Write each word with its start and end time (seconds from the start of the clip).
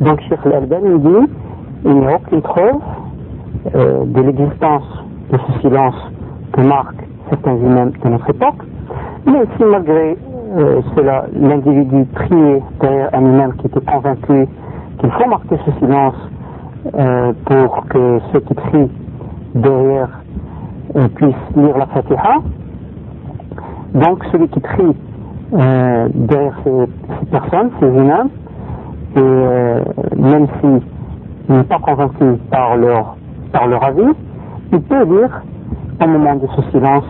Donc 0.00 0.18
Cheikh 0.22 0.38
Al-Albani 0.46 0.98
dit 0.98 1.30
il 1.84 1.94
n'y 1.94 2.06
a 2.06 2.16
aucune 2.16 2.40
preuve 2.40 2.76
euh, 3.74 4.04
de 4.06 4.20
l'existence 4.22 4.82
de 5.30 5.38
ce 5.38 5.60
silence 5.60 5.94
que 6.52 6.62
marquent 6.62 7.06
certains 7.28 7.56
imams 7.56 7.92
de 8.02 8.08
notre 8.08 8.30
époque, 8.30 8.64
mais 9.26 9.44
si 9.56 9.64
malgré 9.64 10.16
euh, 10.56 10.80
cela 10.96 11.26
l'individu 11.38 12.06
priait 12.14 12.62
derrière 12.80 13.10
un 13.12 13.20
imam 13.20 13.52
qui 13.58 13.66
était 13.66 13.80
convaincu 13.80 14.48
qu'il 14.98 15.10
faut 15.10 15.28
marquer 15.28 15.56
ce 15.66 15.70
silence 15.84 16.14
euh, 16.98 17.32
pour 17.44 17.86
que 17.88 18.20
ceux 18.32 18.40
qui 18.40 18.54
prient 18.54 18.90
derrière 19.54 20.08
puissent 21.14 21.56
lire 21.56 21.76
la 21.76 21.86
Fatiha, 21.86 22.38
donc 23.94 24.24
celui 24.32 24.48
qui 24.48 24.60
prie 24.60 24.96
derrière 25.52 26.54
ces, 26.64 27.26
personnes, 27.30 27.70
ces 27.78 27.86
imams, 27.86 28.28
et 29.16 30.16
même 30.16 30.46
si 30.60 31.52
n'est 31.52 31.64
pas 31.64 31.78
convaincu 31.78 32.38
par 32.50 32.76
leur, 32.76 33.16
par 33.52 33.66
leur 33.66 33.82
avis, 33.84 34.12
il 34.72 34.80
peut 34.82 35.04
lire 35.04 35.42
au 36.02 36.06
moment 36.06 36.36
de 36.36 36.46
ce 36.56 36.62
silence 36.70 37.04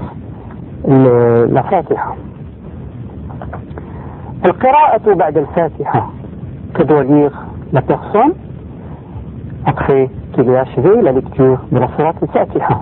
le, 0.88 1.46
la 1.50 1.62
Fatiha. 1.64 2.14
القراءة 4.44 5.14
بعد 5.14 5.36
الفاتحة 5.36 6.10
que 6.74 6.82
doit 6.82 7.04
lire 7.04 7.32
la 7.72 7.82
personne 7.82 8.32
après 9.66 10.08
qu'il 10.32 10.48
ait 10.48 10.56
achevé 10.56 11.02
la 11.02 11.12
lecture 11.12 11.58
de 11.72 11.78
la 11.78 11.88
Surat 11.96 12.14
al-Fatiha. 12.22 12.80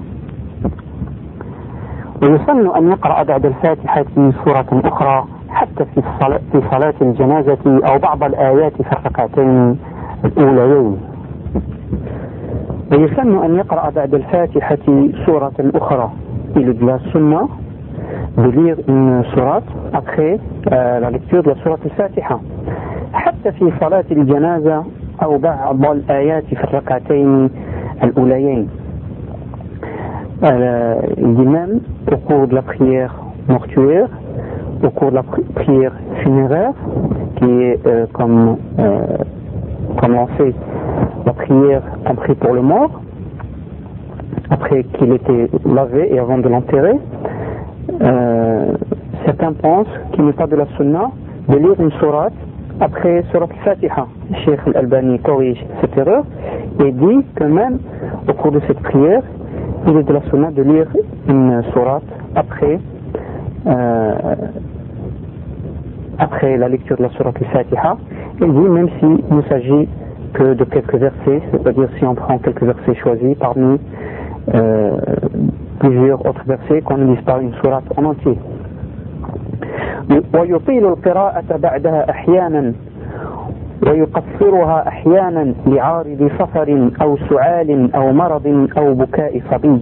ويسن 2.22 2.77
أن 2.77 2.88
يقرأ 2.91 3.22
بعد 3.22 3.46
الفاتحة 3.46 4.05
سورة 4.44 4.66
أخرى 4.84 5.24
حتى 5.58 5.84
في 5.84 5.98
الصلاة 5.98 6.40
في 6.52 6.60
صلاة 6.70 6.94
الجنازة 7.02 7.58
أو 7.66 7.98
بعض 7.98 8.24
الآيات 8.24 8.72
في 8.83 8.92
الركعتين 8.92 9.78
الأوليين. 10.24 10.96
ويسن 12.92 13.44
أن 13.44 13.55
يقرأ 13.55 13.91
بعد 13.91 14.14
الفاتحة 14.14 14.78
سورة 15.27 15.52
أخرى. 15.74 16.10
إلى 16.56 16.72
de 16.72 16.84
la 16.86 16.98
sunna. 17.12 17.48
De 18.36 18.50
lire 18.50 18.77
une 18.88 19.24
sourate 19.34 19.64
euh, 20.72 21.02
al-Fatiha. 21.84 22.38
حتى 23.12 23.52
في 23.52 23.72
صلاة 23.80 24.05
الجنازة 24.11 24.84
أو 25.22 25.38
بعض 25.38 25.86
الآيات 25.86 26.44
في 26.44 26.64
الركعتين 26.64 27.50
الأوليين. 28.02 28.68
Il 30.42 31.34
dit 31.34 31.46
même 31.46 31.80
au 32.12 32.16
cours 32.16 32.46
de 32.46 32.55
la 32.55 32.62
prière 32.62 33.12
mortuaire 33.48 34.08
au 34.82 34.90
cours 34.90 35.10
de 35.10 35.16
la 35.16 35.22
prière 35.22 35.92
funéraire 36.22 36.72
qui 37.36 37.44
est 37.44 37.86
euh, 37.86 38.06
comme 38.12 38.56
euh, 38.78 39.06
on 40.02 40.26
sait 40.38 40.54
la 41.26 41.32
prière 41.32 41.82
en 42.06 42.14
prie 42.14 42.34
pour 42.34 42.54
le 42.54 42.62
mort, 42.62 43.00
après 44.50 44.84
qu'il 44.84 45.12
était 45.12 45.50
lavé 45.66 46.12
et 46.12 46.18
avant 46.18 46.38
de 46.38 46.48
l'enterrer, 46.48 46.98
euh, 48.00 48.72
certains 49.26 49.52
pensent 49.52 49.86
qu'il 50.12 50.24
n'est 50.24 50.32
pas 50.32 50.46
de 50.46 50.56
la 50.56 50.66
sunna 50.76 51.10
de 51.48 51.56
lire 51.56 51.74
une 51.78 51.92
sourate 51.92 52.32
après 52.80 53.24
surat 53.30 53.46
al-Fatiha. 53.50 54.06
Cheikh 54.44 54.60
al-Albani 54.66 55.18
corrige 55.20 55.64
cette 55.80 55.96
erreur 55.96 56.24
et 56.80 56.92
dit 56.92 57.24
que 57.34 57.44
même 57.44 57.78
au 58.28 58.32
cours 58.32 58.52
de 58.52 58.60
cette 58.66 58.80
prière, 58.80 59.22
il 59.86 59.96
est 59.96 60.02
de 60.04 60.12
la 60.12 60.22
sunna 60.30 60.50
de 60.50 60.62
lire 60.62 60.86
une 61.28 61.62
sourate 61.72 62.04
après, 62.34 62.78
après 66.19 66.56
la 66.56 66.69
lecture 66.69 66.97
de 66.97 67.02
la 67.02 67.11
sourate 67.11 67.36
al-Fatiha. 67.41 67.97
Il 68.41 68.52
dit 68.52 68.69
même 68.69 68.88
s'il 68.98 69.42
s'agit 69.48 69.88
que 70.34 70.55
de 70.55 70.64
quelques 70.64 70.95
versets, 70.95 71.42
c'est-à-dire 71.51 71.89
si 71.98 72.05
on 72.05 72.14
prend 72.14 72.39
quelques 72.39 72.62
versets 72.62 72.95
choisis 72.96 73.36
parmi 73.39 73.79
euh, 74.55 74.96
plusieurs 75.80 76.24
autres 76.27 76.45
versets 76.46 76.80
qu'on 76.83 76.98
ne 76.98 77.14
lise 77.14 77.24
pas 77.24 77.39
une 77.40 77.55
sourate 77.62 77.84
en 77.96 78.05
entier. 78.05 78.39
ويطيل 80.35 80.86
القراءة 80.86 81.56
بعدها 81.56 82.11
أحيانا 82.11 82.73
ويقصرها 83.86 84.89
أحيانا 84.89 85.55
لعارض 85.67 86.30
سفر 86.39 86.90
أو 87.02 87.17
سعال 87.17 87.95
أو 87.95 88.12
مرض 88.12 88.68
أو 88.79 88.95
بكاء 88.95 89.40
صبي. 89.50 89.80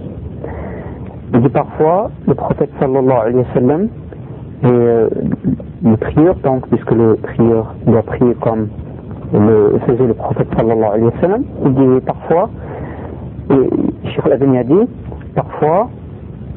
Il 1.33 1.41
dit 1.41 1.49
parfois, 1.49 2.09
le 2.25 2.33
prophète 2.35 2.69
sallallahu 2.79 3.17
alayhi 3.19 3.37
wa 3.37 3.53
sallam, 3.53 3.89
et 4.63 4.65
euh, 4.65 5.09
le 5.83 5.97
prieur, 5.97 6.35
donc, 6.43 6.67
puisque 6.69 6.91
le 6.91 7.15
prieur 7.15 7.75
doit 7.85 8.01
prier 8.03 8.33
comme 8.35 8.69
le 9.33 9.77
faisait 9.85 10.07
le 10.07 10.13
prophète 10.13 10.47
sallallahu 10.55 10.89
alayhi 10.89 11.03
wa 11.03 11.19
sallam, 11.19 11.43
il 11.65 11.73
dit 11.73 12.05
parfois, 12.05 12.49
et 13.51 13.69
Cheikh 14.09 14.25
al 14.25 14.33
a 14.33 14.63
dit, 14.63 14.87
parfois, 15.35 15.89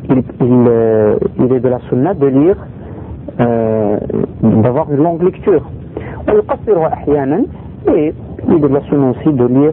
il, 0.09 0.23
euh, 0.41 1.17
il, 1.41 1.53
est 1.53 1.61
de 1.61 1.69
la 1.69 1.81
sunna 1.89 2.15
de 2.15 2.27
lire, 2.27 2.57
euh, 3.41 3.99
d'avoir 4.43 4.89
une 4.93 5.03
longue 5.03 5.23
lecture. 5.23 5.69
Et 6.29 8.15
il 8.49 8.55
est 8.55 8.59
de 8.61 8.67
la 8.69 8.81
sunna 8.83 9.11
aussi 9.11 9.33
de 9.33 9.47
lire 9.47 9.73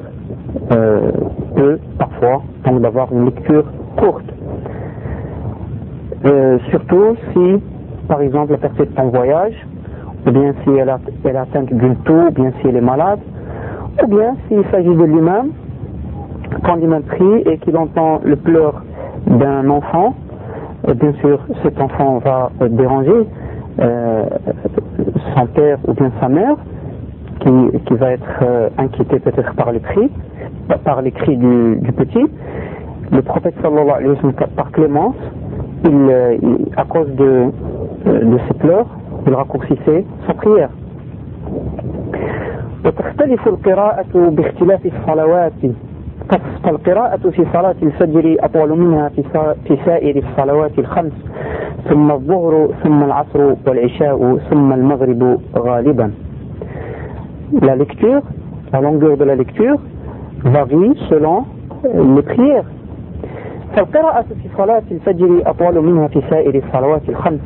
peu, 1.55 1.79
parfois, 1.99 2.41
donc 2.65 2.81
d'avoir 2.81 3.11
une 3.13 3.25
lecture 3.25 3.65
courte. 3.97 4.25
Euh, 6.27 6.57
surtout 6.69 7.15
si, 7.33 7.61
par 8.07 8.21
exemple, 8.21 8.51
la 8.51 8.57
personne 8.57 8.87
est 8.95 8.99
en 8.99 9.09
voyage, 9.09 9.55
ou 10.25 10.31
bien 10.31 10.53
si 10.63 10.71
elle, 10.71 10.89
a, 10.89 10.99
elle 11.23 11.35
est 11.35 11.39
atteinte 11.39 11.73
d'une 11.73 11.95
toux, 11.97 12.27
ou 12.27 12.31
bien 12.31 12.51
si 12.59 12.67
elle 12.67 12.75
est 12.75 12.81
malade, 12.81 13.19
ou 14.03 14.07
bien 14.07 14.35
s'il 14.47 14.63
s'agit 14.71 14.93
de 14.93 15.03
lui-même, 15.03 15.51
quand 16.63 16.75
l'imam 16.75 17.03
prie 17.03 17.41
et 17.45 17.57
qu'il 17.59 17.77
entend 17.77 18.19
le 18.23 18.35
pleur 18.35 18.83
d'un 19.27 19.69
enfant, 19.69 20.15
euh, 20.87 20.93
bien 20.93 21.13
sûr 21.21 21.39
cet 21.63 21.79
enfant 21.79 22.19
va 22.19 22.51
euh, 22.61 22.69
déranger 22.69 23.27
son 25.35 25.45
père 25.47 25.77
ou 25.87 25.93
bien 25.93 26.11
sa 26.19 26.27
mère, 26.29 26.55
qui, 27.41 27.79
qui 27.85 27.93
va 27.93 28.11
être 28.11 28.39
euh, 28.41 28.69
inquiété 28.77 29.19
peut-être 29.19 29.53
par 29.53 29.71
les 29.71 29.79
cris, 29.79 30.09
par 30.83 31.01
les 31.01 31.11
cris 31.11 31.37
du, 31.37 31.77
du, 31.77 31.91
petit. 31.91 32.25
Le 33.11 33.21
prophète 33.21 33.53
sallallahu 33.61 33.89
alayhi 33.89 34.09
wa 34.09 34.15
sallam, 34.15 34.49
par 34.55 34.71
clémence, 34.71 35.15
il, 35.85 36.37
il, 36.41 36.57
à 36.77 36.85
cause 36.85 37.07
de, 37.15 37.51
de 38.05 38.37
ses 38.47 38.53
pleurs, 38.59 38.87
il 39.27 39.33
raccourcissait 39.33 40.05
sa 40.27 40.33
prière. 40.33 40.69
وتختلف 42.85 43.47
القراءة 43.47 44.29
باختلاف 44.29 44.85
الصلوات 44.85 45.53
فالقراءة 46.63 47.29
في 47.29 47.45
صلاة 47.53 47.75
الفجر 47.83 48.35
أطول 48.39 48.79
منها 48.79 49.09
في 49.67 49.77
سائر 49.85 50.23
الصلوات 50.23 50.79
الخمس 50.79 51.11
ثم 51.89 52.11
الظهر 52.11 52.69
ثم 52.83 53.03
العصر 53.03 53.53
والعشاء 53.67 54.37
ثم 54.49 54.73
المغرب 54.73 55.39
غالبا 55.57 56.11
La 57.61 57.75
lecture, 57.77 58.21
la 58.73 58.81
longueur 58.81 59.15
de 59.17 59.23
la 59.23 59.35
lecture 59.35 59.77
varie 60.43 60.93
selon 61.09 61.45
les 62.15 62.21
prières. 62.21 62.65
فالقراءة 63.76 64.22
في 64.22 64.48
صلاة 64.58 64.82
الفجر 64.90 65.42
أطول 65.46 65.84
منها 65.84 66.08
في 66.08 66.22
سائر 66.30 66.62
الصلوات 66.66 67.02
الخمس 67.08 67.40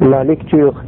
La 0.00 0.24
lecture 0.24 0.82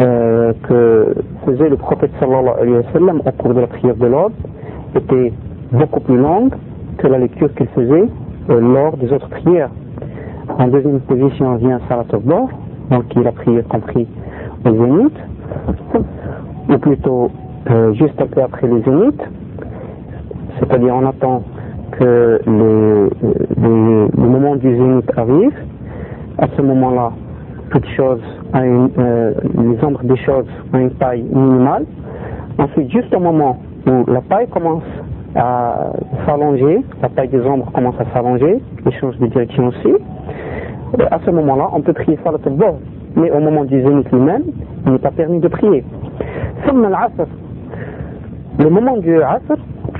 euh, 0.00 0.52
que 0.62 1.14
faisait 1.44 1.68
le 1.68 1.76
prophète 1.76 2.10
sallallahu 2.18 2.60
alayhi 2.60 2.76
wa 2.76 2.92
sallam 2.92 3.20
au 3.26 3.30
cours 3.32 3.52
de 3.52 3.60
la 3.60 3.66
prière 3.66 3.96
de 3.96 4.06
l'ordre 4.06 4.36
était 4.94 5.32
beaucoup 5.72 6.00
plus 6.00 6.16
longue 6.16 6.54
que 6.96 7.08
la 7.08 7.18
lecture 7.18 7.52
qu'il 7.54 7.66
faisait 7.68 8.08
euh, 8.48 8.60
lors 8.60 8.96
des 8.96 9.12
autres 9.12 9.28
prières. 9.28 9.70
En 10.58 10.68
deuxième 10.68 11.00
position 11.00 11.56
vient 11.56 11.80
Salat 11.88 12.04
al 12.12 12.20
donc 12.90 13.08
qui 13.08 13.18
est 13.18 13.22
la 13.22 13.32
prière 13.32 13.64
compris 13.68 14.06
au 14.64 14.70
zénith, 14.70 15.18
ou 16.70 16.78
plutôt 16.78 17.30
euh, 17.70 17.92
juste 17.94 18.18
un 18.20 18.26
peu 18.26 18.42
après 18.42 18.66
le 18.66 18.82
zénith, 18.82 19.20
c'est-à-dire 20.58 20.94
on 20.94 21.06
attend 21.06 21.42
que 21.99 22.39
le, 22.45 23.09
le, 23.61 24.07
le 24.15 24.27
moment 24.27 24.55
du 24.55 24.75
zénith 24.75 25.11
arrive, 25.17 25.53
à 26.37 26.47
ce 26.55 26.61
moment-là, 26.61 27.11
euh, 28.55 29.33
les 29.57 29.83
ombres 29.83 30.03
des 30.03 30.17
choses 30.17 30.45
ont 30.73 30.77
une 30.77 30.91
taille 30.91 31.23
minimale. 31.23 31.85
Ensuite, 32.57 32.91
juste 32.91 33.13
au 33.15 33.19
moment 33.19 33.57
où 33.87 34.11
la 34.11 34.21
taille 34.21 34.47
commence 34.47 34.83
à 35.35 35.91
s'allonger, 36.25 36.81
la 37.01 37.09
taille 37.09 37.29
des 37.29 37.41
ombres 37.41 37.71
commence 37.73 37.95
à 37.99 38.05
s'allonger, 38.13 38.61
les 38.85 38.91
change 38.93 39.17
de 39.17 39.27
direction 39.27 39.67
aussi. 39.67 39.93
Et 40.99 41.03
à 41.09 41.19
ce 41.25 41.31
moment-là, 41.31 41.69
on 41.73 41.81
peut 41.81 41.93
prier 41.93 42.19
Salat 42.23 42.37
al 42.45 42.75
mais 43.15 43.31
au 43.31 43.39
moment 43.39 43.63
du 43.63 43.81
zénith 43.81 44.11
lui-même, 44.11 44.43
il 44.85 44.91
n'est 44.93 44.99
pas 44.99 45.11
permis 45.11 45.39
de 45.39 45.47
prier. 45.47 45.83
Le 48.59 48.69
moment 48.69 48.97
du 48.97 49.21
Asr, 49.21 49.57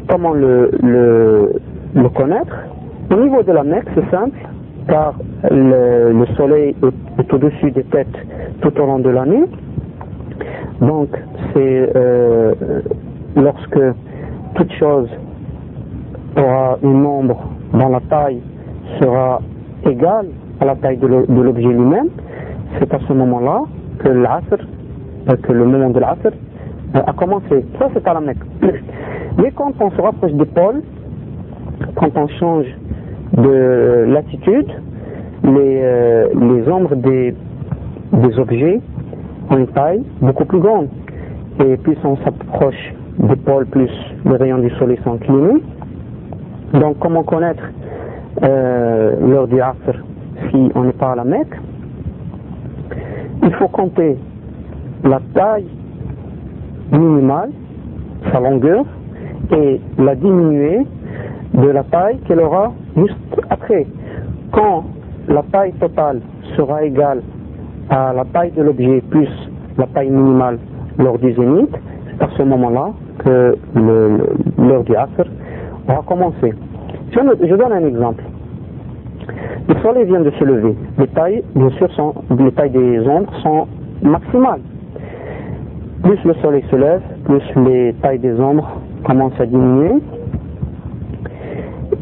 comment 0.07 0.34
le, 0.34 0.72
le, 0.81 1.54
le 1.95 2.10
connaître 2.10 2.56
Au 3.12 3.16
niveau 3.16 3.44
de 3.44 3.51
la 3.51 3.63
Mecque, 3.63 3.88
c'est 3.95 4.10
simple, 4.10 4.38
car 4.88 5.13
le, 5.50 6.12
le 6.12 6.25
soleil 6.36 6.75
est, 7.19 7.34
au-dessus 7.34 7.72
des 7.72 7.84
têtes 7.84 8.18
tout 8.62 8.74
au 8.80 8.86
long 8.86 9.00
de 9.00 9.10
l'année. 9.10 9.44
Donc, 10.81 11.10
c'est 11.54 11.92
euh, 11.95 12.54
lorsque 13.36 13.80
toute 14.56 14.72
chose 14.74 15.10
aura 16.38 16.78
un 16.84 16.88
nombre 16.88 17.50
dont 17.74 17.90
la 17.90 18.00
taille 18.01 18.42
sera 19.00 19.42
égale 19.86 20.28
à 20.60 20.66
la 20.66 20.75
taille 20.75 20.98
de 20.98 21.07
l'objet 21.07 21.68
lui-même, 21.68 22.10
c'est 22.80 22.94
à 22.94 23.00
ce 23.07 23.13
moment-là 23.13 23.63
que 24.00 24.10
l'asr, 24.10 24.57
euh, 25.30 25.36
que 25.42 25.51
le 25.51 25.66
moment 25.66 25.89
de 25.89 26.00
l'asr 26.00 26.31
euh, 26.96 27.00
a 27.06 27.13
commencé. 27.13 27.66
Ça 27.80 27.89
c'est 27.94 28.07
à 28.07 28.13
la 28.13 28.22
Mecque. 28.22 28.44
Mais 29.38 29.51
quand 29.51 29.74
on 29.80 29.92
se 29.92 30.01
rapproche 30.01 30.34
des 30.34 30.46
pôles, 30.46 30.81
quand 31.96 32.16
on 32.16 32.28
change 32.40 32.66
de 33.38 34.06
latitude, 34.08 34.70
les, 35.44 35.82
euh, 35.84 36.72
ombres 36.72 36.96
des, 36.96 37.34
des 38.14 38.40
objets 38.40 38.80
ont 39.50 39.58
une 39.58 39.68
taille 39.68 40.04
beaucoup 40.22 40.46
plus 40.46 40.60
grande. 40.60 40.88
Et 41.60 41.78
plus 41.78 41.98
on 42.04 42.18
s'approche 42.18 42.94
des 43.20 43.36
pôles, 43.36 43.66
plus 43.68 43.92
les 44.26 44.36
rayons 44.36 44.60
du 44.60 44.70
soleil 44.72 44.98
sont 45.04 45.14
inclinés. 45.14 45.62
Donc 46.74 46.98
comment 47.00 47.24
connaître 47.24 47.64
euh, 48.42 49.16
l'heure 49.22 49.48
du 49.48 49.62
Asr 49.62 50.00
si 50.50 50.72
on 50.76 50.84
n'est 50.84 50.94
pas 50.94 51.12
à 51.12 51.16
la 51.16 51.24
Mecque? 51.24 51.56
Il 53.44 53.54
faut 53.56 53.68
compter 53.68 54.18
la 55.04 55.20
taille 55.34 55.68
minimale, 56.92 57.52
sa 58.32 58.40
longueur, 58.40 58.86
et 59.52 59.82
la 59.98 60.16
diminuer 60.16 60.86
de 61.54 61.68
la 61.70 61.84
taille 61.84 62.18
qu'elle 62.28 62.40
aura 62.40 62.72
juste 62.96 63.16
après. 63.50 63.86
Quand 64.52 64.84
la 65.28 65.44
taille 65.52 65.74
totale 65.74 66.22
sera 66.56 66.84
égale 66.84 67.22
à 67.90 68.14
la 68.14 68.26
taille 68.26 68.52
de 68.52 68.64
l'objet 68.64 69.02
plus 69.10 69.30
la 69.78 69.88
taille 69.88 70.10
minimale 70.10 70.60
lors 70.98 71.18
du 71.18 71.34
zénith, 71.34 71.76
c'est 72.08 72.24
à 72.24 72.30
ce 72.38 72.44
moment-là 72.44 72.92
que 73.20 73.58
l'heure 74.58 74.84
du 74.84 74.96
Asr 74.96 75.26
aura 75.88 76.02
commencé. 76.04 76.54
Je, 77.12 77.56
donne 77.56 77.72
un 77.72 77.86
exemple. 77.86 78.24
Le 79.68 79.76
soleil 79.82 80.06
vient 80.06 80.22
de 80.22 80.32
se 80.32 80.44
lever. 80.44 80.76
Les 80.98 81.08
tailles, 81.08 81.44
bien 81.56 81.70
sûr, 81.72 81.92
sont, 81.94 82.14
les 82.38 82.52
tailles 82.52 82.72
des 82.72 83.00
ombres 83.08 83.34
sont 83.42 83.68
maximales. 84.02 84.62
Plus 86.04 86.18
le 86.26 86.34
soleil 86.42 86.64
se 86.70 86.76
lève, 86.76 87.02
plus 87.26 87.44
les 87.68 87.94
tailles 88.02 88.20
des 88.20 88.40
ombres 88.40 88.70
commencent 89.06 89.40
à 89.40 89.46
diminuer. 89.46 90.02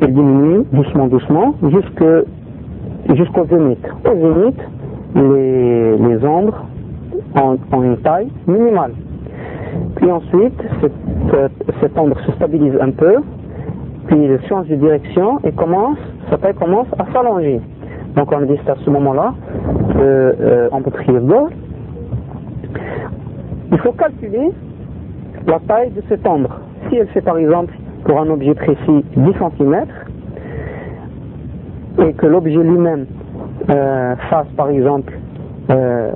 Elles 0.01 0.13
diminuent 0.13 0.65
doucement, 0.71 1.07
doucement, 1.07 1.55
jusqu'au 1.61 3.45
zénith. 3.49 3.87
Au 4.03 4.15
zénith, 4.15 4.59
les, 5.15 5.97
les 5.97 6.25
ombres 6.25 6.65
ont, 7.35 7.83
une 7.83 7.97
taille 7.97 8.29
minimale. 8.47 8.93
Puis 9.95 10.11
ensuite, 10.11 10.59
cette, 10.81 10.91
cette 11.81 11.97
ombre 11.97 12.17
se 12.25 12.31
stabilise 12.33 12.77
un 12.81 12.91
peu, 12.91 13.17
puis 14.07 14.17
il 14.23 14.39
change 14.49 14.67
de 14.67 14.75
direction 14.75 15.39
et 15.43 15.51
commence, 15.51 15.97
sa 16.29 16.37
taille 16.37 16.55
commence 16.55 16.87
à 16.97 17.05
s'allonger. 17.13 17.61
Donc 18.15 18.31
on 18.31 18.41
dit 18.41 18.59
à 18.67 18.75
ce 18.83 18.89
moment-là 18.89 19.33
qu'on 19.93 19.99
euh, 19.99 20.69
peut 20.83 20.91
prier. 20.91 21.19
Il 23.71 23.77
faut 23.77 23.93
calculer 23.93 24.51
la 25.47 25.59
taille 25.59 25.91
de 25.91 26.01
cette 26.09 26.27
ombre. 26.27 26.59
Si 26.89 26.97
elle 26.97 27.07
fait 27.07 27.21
par 27.21 27.37
exemple 27.37 27.73
pour 28.05 28.19
un 28.19 28.29
objet 28.29 28.55
précis 28.55 29.05
10 29.15 29.31
cm 29.57 29.85
et 31.99 32.13
que 32.13 32.25
l'objet 32.25 32.63
lui-même 32.63 33.05
euh, 33.69 34.15
fasse 34.29 34.47
par 34.57 34.69
exemple 34.69 35.13
40 35.67 35.71
euh, 35.71 36.11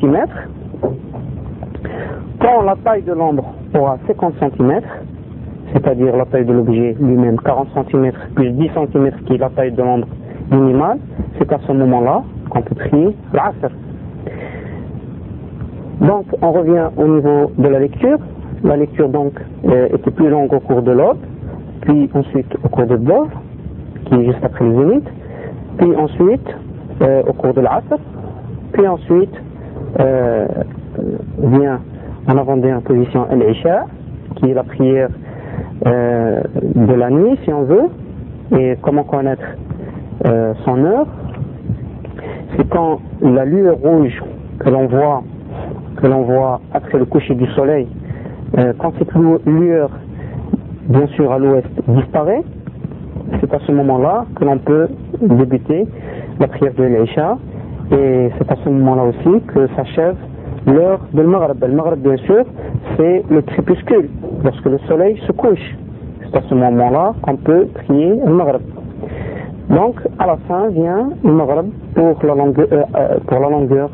cm, 0.00 0.26
quand 2.40 2.62
la 2.62 2.76
taille 2.76 3.02
de 3.02 3.12
l'ombre 3.12 3.44
aura 3.74 3.98
50 4.06 4.34
cm, 4.40 4.80
c'est-à-dire 5.72 6.16
la 6.16 6.24
taille 6.26 6.44
de 6.44 6.52
l'objet 6.52 6.96
lui-même, 7.00 7.38
40 7.40 7.68
cm 7.90 8.12
plus 8.34 8.50
10 8.50 8.70
cm 8.74 9.10
qui 9.26 9.34
est 9.34 9.38
la 9.38 9.50
taille 9.50 9.72
de 9.72 9.82
l'ombre 9.82 10.08
minimale, 10.50 10.98
c'est 11.38 11.52
à 11.52 11.58
ce 11.66 11.72
moment-là 11.72 12.22
qu'on 12.50 12.62
peut 12.62 12.74
prier 12.74 13.16
l'asr. 13.32 13.72
Donc 16.00 16.26
on 16.42 16.52
revient 16.52 16.88
au 16.96 17.08
niveau 17.08 17.52
de 17.56 17.68
la 17.68 17.78
lecture. 17.80 18.18
La 18.66 18.76
lecture 18.76 19.08
donc 19.08 19.32
euh, 19.68 19.86
était 19.94 20.10
plus 20.10 20.28
longue 20.28 20.52
au 20.52 20.58
cours 20.58 20.82
de 20.82 20.90
l'aube, 20.90 21.18
puis 21.82 22.10
ensuite 22.14 22.52
au 22.64 22.68
cours 22.68 22.86
de 22.86 22.96
bord, 22.96 23.28
qui 24.06 24.14
est 24.14 24.24
juste 24.24 24.42
après 24.42 24.64
le 24.64 24.74
zénith, 24.74 25.08
puis 25.78 25.94
ensuite 25.94 26.48
euh, 27.00 27.22
au 27.28 27.32
cours 27.32 27.54
de 27.54 27.60
l'asr, 27.60 27.96
puis 28.72 28.88
ensuite 28.88 29.30
euh, 30.00 30.48
vient 31.38 31.80
en 32.26 32.36
avant-dernière 32.38 32.82
position 32.82 33.28
l'isha, 33.32 33.84
qui 34.34 34.50
est 34.50 34.54
la 34.54 34.64
prière 34.64 35.10
de 35.84 36.94
la 36.94 37.10
nuit, 37.10 37.38
si 37.44 37.52
on 37.52 37.62
veut, 37.62 37.88
et 38.58 38.76
comment 38.82 39.04
connaître 39.04 39.44
son 40.64 40.84
heure, 40.84 41.06
c'est 42.56 42.68
quand 42.68 42.98
la 43.22 43.44
lueur 43.44 43.76
rouge 43.76 44.20
que 44.58 44.70
l'on 44.70 44.86
voit, 44.86 45.22
que 45.98 46.06
l'on 46.08 46.22
voit 46.22 46.60
après 46.72 46.98
le 46.98 47.04
coucher 47.04 47.34
du 47.34 47.46
soleil, 47.52 47.86
euh, 48.56 48.72
quand 48.78 48.92
cette 48.98 49.12
lueur, 49.44 49.90
bien 50.88 51.06
sûr 51.08 51.32
à 51.32 51.38
l'ouest, 51.38 51.68
disparaît, 51.88 52.42
c'est 53.40 53.52
à 53.52 53.58
ce 53.66 53.72
moment-là 53.72 54.24
que 54.36 54.44
l'on 54.44 54.58
peut 54.58 54.88
débuter 55.20 55.86
la 56.38 56.46
prière 56.48 56.72
de 56.74 56.84
l'Aïcha, 56.84 57.38
et 57.90 58.30
c'est 58.38 58.50
à 58.50 58.56
ce 58.64 58.68
moment-là 58.68 59.04
aussi 59.04 59.40
que 59.48 59.66
s'achève 59.74 60.16
l'heure 60.66 61.00
de 61.12 61.22
Maghreb. 61.22 61.62
Le 61.62 61.74
Maghreb, 61.74 61.98
bien 61.98 62.16
sûr, 62.18 62.44
c'est 62.96 63.24
le 63.28 63.42
crépuscule, 63.42 64.08
lorsque 64.44 64.64
le 64.64 64.78
soleil 64.86 65.20
se 65.26 65.32
couche. 65.32 65.76
C'est 66.22 66.36
à 66.36 66.42
ce 66.48 66.54
moment-là 66.54 67.14
qu'on 67.22 67.36
peut 67.36 67.66
prier 67.74 68.14
le 68.24 68.32
Maghreb. 68.32 68.62
Donc, 69.68 70.00
à 70.18 70.26
la 70.26 70.36
fin 70.48 70.68
vient 70.68 71.10
le 71.24 71.32
Maghreb 71.32 71.66
pour 71.94 72.24
la 72.24 72.34
longueur, 72.34 72.68
euh, 72.72 72.82
euh, 72.96 73.18
pour 73.26 73.40
la 73.40 73.50
longueur 73.50 73.90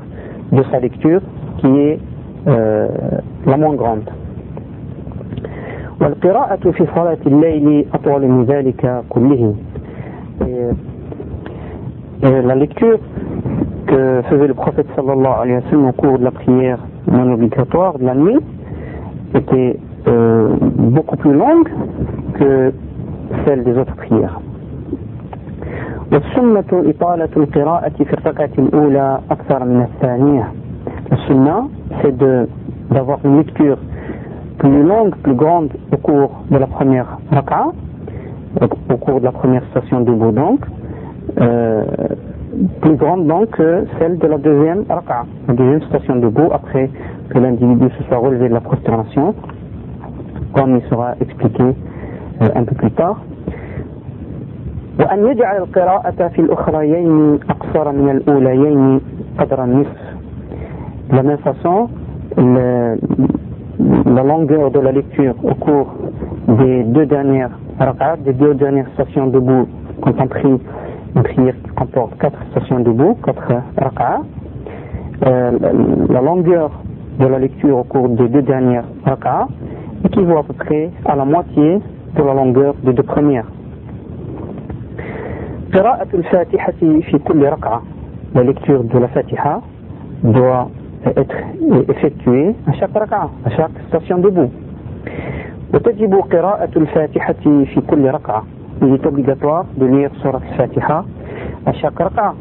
de 0.53 0.63
sa 0.71 0.79
lecture, 0.79 1.21
qui 1.59 1.67
est 1.67 1.99
la 2.45 3.57
moins 3.57 3.75
grande 3.75 4.11
والقراءة 6.02 6.72
في 6.72 6.86
صلاة 6.96 7.18
الليل 7.28 7.86
أطول 7.94 8.28
من 8.28 8.46
ذلك 8.46 9.04
كله. 9.10 9.56
Et 12.24 12.42
la 12.42 12.56
lecture 12.56 13.00
que 13.88 14.22
faisait 14.30 14.48
le 14.48 14.54
prophète 14.54 14.88
sallallahu 14.96 15.42
alayhi 15.42 15.56
wa 15.58 15.70
sallam 15.70 15.86
au 15.86 15.92
cours 15.94 16.18
de 16.20 16.24
la 16.24 16.32
prière 16.32 16.80
non 17.12 17.32
obligatoire 17.34 17.98
de 18.00 18.06
la 18.06 18.16
nuit 18.16 18.40
était 19.36 19.80
euh, 20.08 20.50
beaucoup 20.60 21.16
plus 21.16 21.34
longue 21.34 21.70
que 22.40 22.74
celle 23.46 23.64
des 23.64 23.78
autres 23.78 23.96
prières. 23.96 24.40
والسنة 26.12 26.90
إطالة 26.90 27.30
القراءة 27.38 27.92
في 28.04 28.14
الركعة 28.14 28.50
الأولى 28.60 29.20
أكثر 29.32 29.66
من 29.66 29.82
الثانية. 29.82 30.52
La 31.12 31.18
sunna, 31.28 31.68
c'est 32.02 32.18
d'avoir 32.92 33.20
une 33.26 33.38
lecture 33.38 33.78
plus 34.58 34.84
longue, 34.84 35.16
plus 35.18 35.36
grande 35.36 35.70
au 35.92 35.98
cours 35.98 36.44
de 36.50 36.58
la 36.58 36.68
première 36.68 37.18
raka'a, 37.32 37.68
au 38.62 38.98
cours 38.98 39.20
de 39.20 39.26
la 39.26 39.32
première 39.32 39.64
station 39.72 40.02
debout 40.02 40.32
donc, 40.32 40.62
euh, 41.40 41.84
plus 42.82 42.96
grande 42.96 43.28
donc 43.28 43.52
que 43.52 43.86
celle 44.00 44.18
de 44.18 44.28
la 44.28 44.38
deuxième 44.38 44.84
raka'a, 44.90 45.26
la 45.48 45.54
deuxième 45.54 45.82
station 45.84 46.16
debout 46.16 46.50
après 46.52 46.90
que 47.30 47.40
l'individu 47.40 47.90
se 47.98 48.04
soit 48.04 48.18
relevé 48.18 48.50
de 48.50 48.54
la 48.54 48.62
prosternation, 48.62 49.36
comme 50.54 50.78
il 50.78 50.90
sera 50.90 51.14
expliqué 51.22 51.64
euh, 51.64 52.50
un 52.56 52.64
peu 52.64 52.76
plus 52.76 52.92
tard. 52.92 53.18
وأن 55.00 55.28
يجعل 55.28 55.58
القراءة 55.58 56.28
في 56.28 56.42
الأخريين 56.42 57.40
أقصر 57.50 57.92
من 57.92 58.10
الأوليين 58.10 59.02
قدر 59.40 59.64
النصف. 59.64 60.08
De 61.10 61.16
la 61.16 61.24
même 61.24 61.38
façon, 61.38 61.88
le, 62.36 62.98
la 64.07 64.23
longueur 64.23 64.71
de 64.71 64.81
la 64.81 64.93
lecture 64.93 65.35
au 65.43 65.55
cours 65.55 65.95
des 66.49 66.85
deux 66.85 67.07
dernières 67.07 67.51
rak'at, 67.79 68.17
des 68.25 68.33
deux 68.33 68.55
dernières 68.55 68.89
stations 68.95 69.27
debout, 69.27 69.67
quand 70.03 70.15
on 70.21 70.27
prie 70.27 70.61
une 71.15 71.23
prière 71.23 71.55
qui 71.63 71.71
comporte 71.71 72.19
quatre 72.19 72.39
stations 72.51 72.81
debout, 72.81 73.17
quatre 73.25 73.53
rak'at, 73.77 74.21
euh, 75.27 75.51
la 76.09 76.21
longueur 76.21 76.71
de 77.19 77.27
la 77.27 77.39
lecture 77.39 77.79
au 77.79 77.85
cours 77.85 78.09
des 78.09 78.29
deux 78.29 78.43
dernières 78.43 78.85
rak'at 79.05 79.49
équivaut 80.05 80.39
à 80.39 80.43
peu 80.43 80.55
près 80.55 80.91
à 81.05 81.17
la 81.17 81.25
moitié 81.25 81.81
de 82.17 82.23
la 82.23 82.35
longueur 82.35 82.75
des 82.83 82.93
deux 82.93 83.03
premières. 83.03 83.47
La 88.35 88.43
lecture 88.43 88.85
de 88.85 88.99
la 88.99 89.09
Fatiha 89.09 89.61
doit 90.23 90.69
être 91.06 91.36
effectuée 91.90 92.56
à 92.68 92.74
chaque 92.74 92.94
raka'a, 92.94 93.30
à 93.46 93.50
chaque 93.52 93.72
station 93.90 94.18
debout. 94.20 94.52
وتجب 95.74 96.14
قراءة 96.32 96.70
الفاتحة 96.78 97.44
في 97.44 97.82
كل 97.90 98.06
ركعة 98.08 98.44
il 98.82 98.94
est 98.94 99.06
obligatoire 99.06 99.66
de 99.76 99.86
lire 99.86 100.12
Surat 100.22 100.40
al-Fatiha 100.52 101.04
à 101.66 101.74
chaque 101.74 101.98
raka'a. 101.98 102.36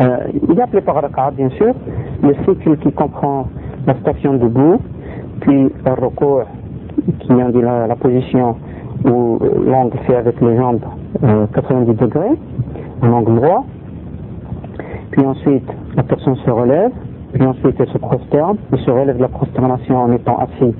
Euh, 0.00 0.16
il 0.48 0.58
est 0.58 0.62
appelé 0.62 0.80
par 0.80 0.94
raka'a, 0.94 1.32
bien 1.32 1.50
sûr, 1.50 1.74
le 2.22 2.34
cycle 2.44 2.76
qui 2.78 2.92
comprend 2.92 3.48
la 3.86 3.94
station 3.96 4.34
debout, 4.34 4.80
puis 5.40 5.72
le 5.84 5.92
recours 5.92 6.44
qui 7.20 7.32
indique 7.32 7.62
la, 7.62 7.86
la 7.86 7.96
position 7.96 8.56
où 9.04 9.38
l'angle 9.66 9.98
fait 10.06 10.16
avec 10.16 10.40
les 10.40 10.56
jambes 10.56 10.80
90 11.20 11.90
euh, 11.90 11.94
degrés, 11.94 12.38
un 13.02 13.12
angle 13.12 13.34
droit. 13.34 13.64
puis 15.19 15.27
ensuite, 15.27 15.69
la 15.97 16.03
personne 16.03 16.37
se 16.37 16.49
relève, 16.49 16.91
puis 17.33 17.45
ensuite 17.45 17.75
elle 17.77 17.89
se 17.89 17.97
prosterne, 17.97 18.55
elle 18.71 18.79
se 18.79 18.89
relève 18.89 19.17
de 19.17 19.21
la 19.21 19.27
prosternation 19.27 19.97
en 19.97 20.13
étant 20.13 20.37
assis 20.37 20.73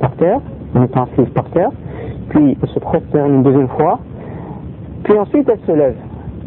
par 0.00 0.10
terre, 0.16 0.40
en 0.74 0.82
étant 0.82 1.04
assise 1.04 1.32
par 1.32 1.44
terre, 1.50 1.70
puis 2.30 2.58
elle 2.60 2.68
se 2.68 2.80
prosterne 2.80 3.32
une 3.32 3.42
deuxième 3.44 3.68
fois, 3.68 4.00
puis 5.04 5.16
ensuite 5.16 5.48
elle 5.48 5.60
se 5.64 5.70
lève. 5.70 5.94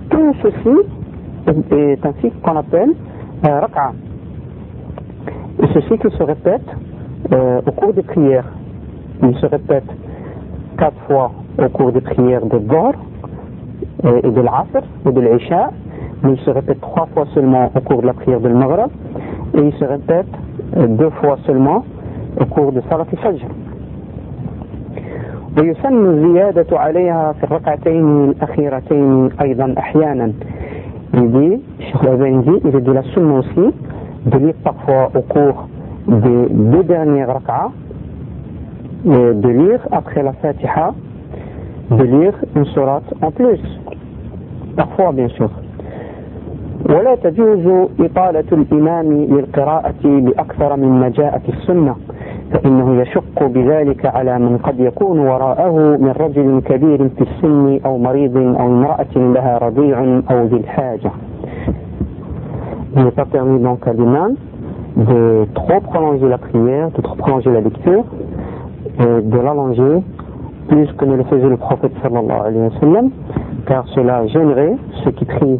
Tout 0.10 0.36
ceci 0.42 1.56
est 1.72 2.06
un 2.06 2.12
cycle 2.20 2.36
qu'on 2.44 2.58
appelle 2.58 2.92
euh, 3.46 3.60
raka. 3.62 3.94
Et 5.64 5.68
ce 5.68 5.80
cycle 5.88 6.12
se 6.12 6.24
répète 6.24 6.68
euh, 7.32 7.62
au 7.66 7.72
cours 7.72 7.94
des 7.94 8.04
prières. 8.04 8.52
Il 9.24 9.38
se 9.38 9.46
répète 9.46 9.90
quatre 10.78 11.00
fois 11.08 11.32
au 11.58 11.70
cours 11.70 11.94
des 11.94 12.02
prières 12.02 12.46
de 12.46 12.58
Gor 12.58 12.96
et 14.04 14.30
de 14.30 14.42
l'Asr 14.42 14.84
et 15.06 15.12
de 15.14 15.22
l'Isha, 15.22 15.70
il 16.29 16.39
se 16.39 16.51
répète 16.51 16.81
trois 16.81 17.07
fois 17.15 17.27
seulement 17.35 17.71
au 17.75 17.81
cours 17.81 18.03
de 18.03 18.07
la 18.07 18.15
prière 18.15 18.41
de 18.41 18.49
l'Maghrib 18.49 18.91
et 19.55 19.61
il 19.61 19.73
se 19.75 19.85
répète 19.85 20.27
euh, 20.77 20.87
deux 20.87 21.11
fois 21.11 21.39
seulement 21.47 21.85
au 22.41 22.45
cours 22.47 22.73
de 22.73 22.81
Salat 22.89 23.07
al-Fajr. 23.13 23.49
ويسن 25.59 26.07
الزيادة 26.07 26.79
عليها 26.79 27.33
في 27.33 27.45
الركعتين 27.45 28.25
الأخيرتين 28.25 29.29
أيضا 29.41 29.75
أحيانا 29.79 30.33
il 31.17 31.31
dit, 31.31 31.63
Cheikh 31.79 32.05
Al 32.09 32.43
dit, 32.43 32.61
il 32.65 32.75
est 32.75 32.81
de 32.81 32.91
la 32.91 33.03
sunna 33.15 33.35
aussi 33.35 33.73
de 34.27 34.39
lire 34.39 34.55
parfois 34.65 35.13
au 35.15 35.21
cours 35.21 35.69
des 36.09 36.49
deux 36.51 36.83
dernières 36.83 37.29
rak'ah 37.29 37.71
de 39.05 39.49
lire 39.49 39.81
après 39.93 40.23
la 40.23 40.33
Fatiha 40.33 40.93
de 41.91 42.03
lire 42.03 42.35
une 42.57 42.65
sourate 42.67 43.05
en 43.23 43.31
plus 43.31 43.61
parfois 44.77 45.13
bien 45.13 45.29
sûr 45.29 45.51
ولا 46.90 47.16
تجوز 47.16 47.90
إطالة 48.00 48.50
الإمام 48.52 49.14
للقراءة 49.14 50.04
بأكثر 50.04 50.76
مما 50.76 51.10
جاء 51.10 51.38
في 51.40 51.50
السنة 51.50 51.96
فإنه 52.52 53.02
يشق 53.02 53.44
بذلك 53.44 54.06
على 54.06 54.40
من 54.40 54.58
قد 54.58 54.80
يكون 54.80 55.20
وراءه 55.20 55.98
من 55.98 56.14
رجل 56.20 56.62
كبير 56.66 57.10
في 57.10 57.22
السن 57.22 57.80
أو 57.86 57.98
مريض 57.98 58.38
أو 58.38 58.68
امرأة 58.68 59.16
لها 59.16 59.58
رضيع 59.58 60.22
أو 60.32 60.46
ذي 60.46 60.58
الحاجة. 60.58 61.12
Il 62.98 63.12
pas 63.12 63.26
permis 63.26 63.60
donc 63.60 63.88
à 63.88 63.94
l'imam 63.94 64.34
de 64.98 65.46
trop 65.54 65.80
prolonger 65.80 66.28
la 66.28 66.40
prière, 66.40 66.90
de 66.90 67.02
trop 67.02 67.16
prolonger 67.16 67.52
la 67.52 67.62
lecture, 67.62 68.04
et 69.00 69.22
de 69.22 69.38
l'allonger 69.38 70.02
plus 70.68 70.92
que 70.98 71.06
ne 71.06 71.16
le 71.18 71.24
faisait 71.26 71.48
le 71.48 71.58
prophète 71.58 71.92
sallallahu 72.02 72.42
alayhi 72.48 72.62
wa 72.62 72.80
sallam, 72.80 73.10
car 73.68 73.88
cela 73.90 74.26
gênerait 74.26 74.76
ceux 75.04 75.12
qui 75.12 75.26
prient 75.26 75.60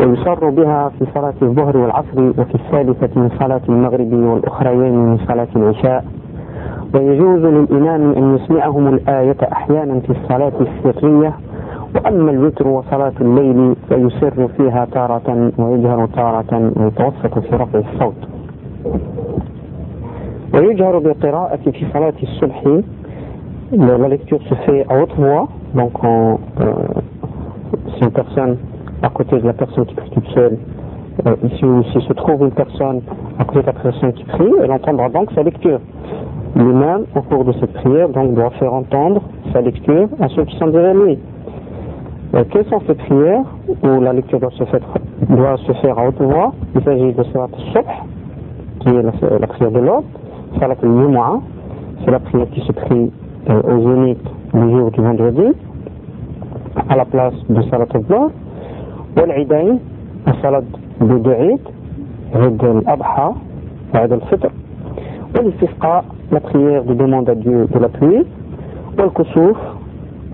ويصر 0.00 0.50
بها 0.50 0.88
في 0.88 1.06
صلاة 1.14 1.34
الظهر 1.42 1.76
والعصر 1.76 2.20
وفي 2.38 2.54
الثالثة 2.54 3.20
من 3.20 3.30
صلاة 3.40 3.60
المغرب 3.68 4.12
والأخريين 4.12 4.94
من 4.94 5.18
صلاة 5.18 5.48
العشاء. 5.56 6.04
ويجوز 6.94 7.40
للإمام 7.40 8.12
أن 8.12 8.34
يسمعهم 8.36 8.88
الآية 8.88 9.36
أحيانا 9.52 10.00
في 10.00 10.10
الصلاة 10.10 10.52
السرية 10.60 11.32
وأما 11.94 12.30
الوتر 12.30 12.68
وصلاة 12.68 13.12
الليل 13.20 13.76
فيسر 13.88 14.48
فيها 14.56 14.84
تارة 14.84 15.52
ويجهر 15.58 16.06
تارة 16.06 16.72
ويتوسط 16.76 17.38
في 17.38 17.56
رفع 17.56 17.78
الصوت. 17.78 18.28
ويجهر 20.54 20.98
بالقراءة 20.98 21.56
في 21.56 21.86
صلاة 21.92 22.14
الصبح. 22.22 22.64
La 23.72 24.08
lecture 24.08 24.40
se 24.48 24.54
fait 24.54 24.86
à 24.88 25.02
haute 25.02 25.14
voix, 25.16 25.48
euh, 25.74 26.36
à 29.04 29.10
côté 29.10 29.38
de 29.38 29.46
la 29.46 29.52
personne 29.52 29.84
qui 29.86 29.94
prie 29.94 30.10
toute 30.10 30.28
seule, 30.28 30.58
euh, 31.26 31.36
si, 31.42 31.92
si 31.92 32.06
se 32.06 32.12
trouve 32.14 32.42
une 32.42 32.52
personne 32.52 33.02
à 33.38 33.44
côté 33.44 33.60
de 33.60 33.66
la 33.66 33.72
personne 33.74 34.12
qui 34.14 34.24
prie, 34.24 34.50
elle 34.62 34.72
entendra 34.72 35.10
donc 35.10 35.30
sa 35.32 35.42
lecture. 35.42 35.78
L'imam, 36.56 37.04
au 37.14 37.20
cours 37.22 37.44
de 37.44 37.52
cette 37.52 37.72
prière, 37.74 38.08
donc, 38.08 38.34
doit 38.34 38.50
faire 38.58 38.72
entendre 38.72 39.22
sa 39.52 39.60
lecture 39.60 40.08
à 40.20 40.28
ceux 40.28 40.44
qui 40.44 40.56
sont 40.56 40.68
derrière 40.68 40.94
lui. 40.94 41.18
Euh, 42.34 42.44
quelles 42.50 42.64
sont 42.66 42.80
ces 42.86 42.94
prières 42.94 43.44
où 43.82 44.00
la 44.00 44.12
lecture 44.12 44.40
doit 44.40 44.50
se 44.52 44.64
faire, 44.64 45.98
à 45.98 46.08
haute 46.08 46.20
voix? 46.20 46.54
Il 46.74 46.82
s'agit 46.82 47.12
de 47.12 47.22
Salat 47.24 47.48
al 47.74 47.84
qui 48.80 48.88
est 48.88 49.02
la, 49.02 49.46
prière 49.46 49.70
de 49.70 49.80
l'ordre, 49.80 50.06
Salat 50.58 50.76
al 50.82 51.40
c'est 52.04 52.10
la 52.10 52.20
prière 52.20 52.48
qui 52.50 52.60
se 52.60 52.72
prie 52.72 53.10
euh, 53.50 53.62
au 53.62 53.82
zénith 53.82 54.24
du 54.52 54.70
jour 54.70 54.90
du 54.90 55.00
vendredi, 55.00 55.52
à 56.88 56.96
la 56.96 57.04
place 57.04 57.34
de 57.48 57.62
Salat 57.62 57.86
al-Dhuhr, 57.94 58.30
والعيدين 59.16 59.80
الصلاة 60.28 60.62
de 61.00 61.28
عيد 61.28 61.60
عيد 62.34 62.64
الأضحى 62.64 63.32
وعيد 63.94 64.12
الفطر 64.12 64.50
والاستسقاء 65.36 66.04
la 66.32 66.40
prière 66.40 66.84
de 66.84 66.94
demande 66.94 67.28
à 67.28 67.34
Dieu 67.34 67.66
de 67.72 67.78
la 67.78 67.88
pluie, 67.88 68.24
والكسوف 68.98 69.56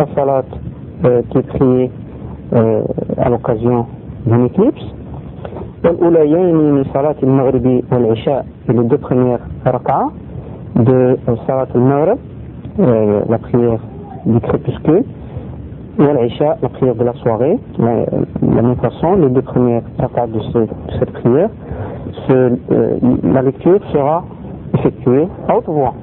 euh, 0.01 1.23
est 1.35 1.43
priée 1.43 1.91
euh, 2.53 2.83
à 3.19 3.29
l'occasion 3.29 3.87
d'une 4.27 4.47
éclipse, 4.47 4.85
والأوليين 5.85 6.55
من 6.55 6.85
صلاة 6.95 7.17
المغرب 7.23 7.83
والعشاء 7.93 8.45
deux 8.69 8.99
premières 8.99 9.41
rak'ah 9.65 10.09
de 10.77 11.19
salat 11.47 11.67
al-maghrib 11.75 12.19
euh, 12.79 13.21
la 13.29 13.39
prière 13.39 13.81
du 14.27 14.41
crépuscule 14.41 15.05
والعشاء 16.00 16.58
la 16.62 16.70
prière 16.70 16.96
de 16.96 17.04
la 17.04 17.14
soirée 17.14 17.58
la, 17.80 18.06
la 18.56 18.62
même 18.62 18.76
façon 18.76 19.16
les 19.16 19.30
deux 19.30 19.42
premières 19.42 19.84
rak'ah 20.00 20.28
de, 20.28 20.40
ce, 20.40 20.58
de 20.60 20.68
cette 21.00 21.12
prière 21.12 21.50
ce, 22.28 22.34
euh, 22.34 22.98
la 23.24 23.42
lecture 23.42 23.80
sera 23.94 24.24
effectuée 24.78 25.28
à 25.48 25.58
haute 25.58 25.68
voix. 25.68 25.94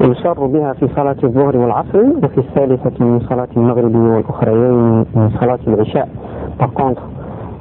ويشار 0.00 0.46
بها 0.46 0.72
في 0.72 0.88
صلاة 0.96 1.16
الظهر 1.24 1.56
والعصر 1.56 2.04
وفي 2.22 2.38
الثالثة 2.38 3.04
من 3.04 3.20
صلاة 3.20 3.48
المغرب 3.56 3.94
والأخريين 3.94 5.04
من 5.14 5.30
صلاة 5.40 5.58
العشاء. 5.66 6.08
Par 6.58 6.72
contre, 6.72 7.02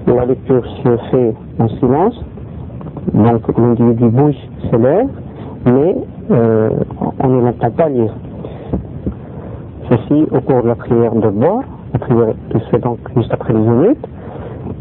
la 0.08 0.26
lecture 0.26 0.64
se 0.84 0.98
fait 1.12 1.34
en 1.60 1.68
silence, 1.80 2.24
donc 3.14 3.42
l'individu 3.58 4.10
bouge 4.10 4.36
ses 4.70 4.78
lèvres, 4.78 5.10
mais 5.66 5.96
euh, 6.32 6.70
on 7.24 7.28
ne 7.28 7.42
l'entend 7.42 7.72
pas 7.72 7.90
lire. 7.90 8.14
Ceci 9.90 10.28
au 10.32 10.42
cours 10.42 10.64
de 10.64 10.68
la 10.68 10.76
prière 10.76 11.14
de 11.16 11.30
bord, 11.30 11.64
la 11.94 12.00
prière 12.00 12.34
qui 12.50 12.60
se 12.60 12.66
fait 12.70 12.80
donc 12.80 13.00
juste 13.16 13.34
après 13.34 13.54
les 13.54 13.60
minutes, 13.60 14.06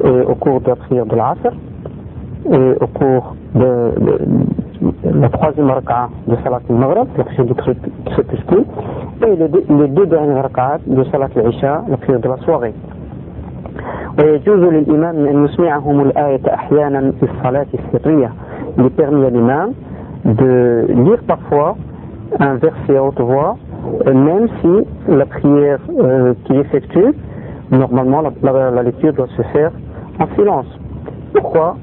et 0.04 0.20
au 0.22 0.34
cours 0.34 0.60
de 0.60 0.68
la 0.68 0.76
prière 0.76 1.06
de 1.06 1.14
l'Asr, 1.14 1.54
et 2.50 2.74
au 2.80 2.86
cours 2.88 3.36
de, 3.54 3.92
de, 4.00 5.20
la 5.20 5.28
troisième 5.28 5.70
raka'a 5.70 6.08
de 6.26 6.36
Salat 6.42 6.60
al-Maghrib, 6.68 7.06
la 7.16 7.24
prière 7.24 7.44
du 7.44 7.54
crépuscule, 7.54 8.64
et 9.26 9.36
les 9.36 9.48
deux, 9.48 9.64
les 9.68 9.88
deux 9.88 10.06
dernières 10.06 10.42
raka'at 10.42 10.80
de 10.86 11.04
Salat 11.04 11.28
al-Isha, 11.36 11.84
la 11.88 11.96
prière 11.96 12.20
de 12.20 12.28
la 12.28 12.36
soirée. 12.38 12.74
ويجوز 14.18 14.60
للإمام 14.60 15.26
أن 15.26 15.44
يسمعهم 15.44 16.00
الآية 16.00 16.40
أحيانا 16.54 17.12
في 17.20 17.26
الصلاة 17.30 17.66
السرية 17.74 18.30
Il 18.78 18.84
est 18.84 18.96
permis 18.96 19.24
à 19.24 19.30
l'imam 19.30 19.72
de 20.24 20.86
lire 20.88 21.22
parfois 21.26 21.76
un 22.40 22.54
verset 22.56 22.96
à 22.96 23.02
haute 23.02 23.20
voix, 23.20 23.56
même 24.05 24.47
si 24.61 25.11
la 25.11 25.25
prière 25.25 25.79
euh, 25.99 26.33
qu'il 26.45 26.57
effectue, 26.57 27.13
normalement 27.71 28.21
la, 28.43 28.83
lecture 28.83 29.13
doit 29.13 29.27
se 29.37 29.41
faire 29.53 29.71
en 30.19 30.27
silence. 30.35 30.65
Pourquoi? 31.33 31.77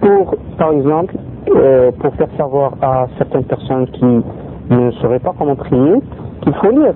Pour, 0.00 0.34
par 0.58 0.72
exemple, 0.72 1.14
euh, 1.54 1.90
pour 1.92 2.14
faire 2.14 2.28
savoir 2.36 2.72
à 2.82 3.06
certaines 3.18 3.44
personnes 3.44 3.86
qui 3.88 4.22
ne 4.70 4.90
sauraient 5.02 5.20
pas 5.20 5.34
comment 5.38 5.56
prier, 5.56 6.00
qu'il 6.42 6.54
faut 6.54 6.70
lire. 6.70 6.94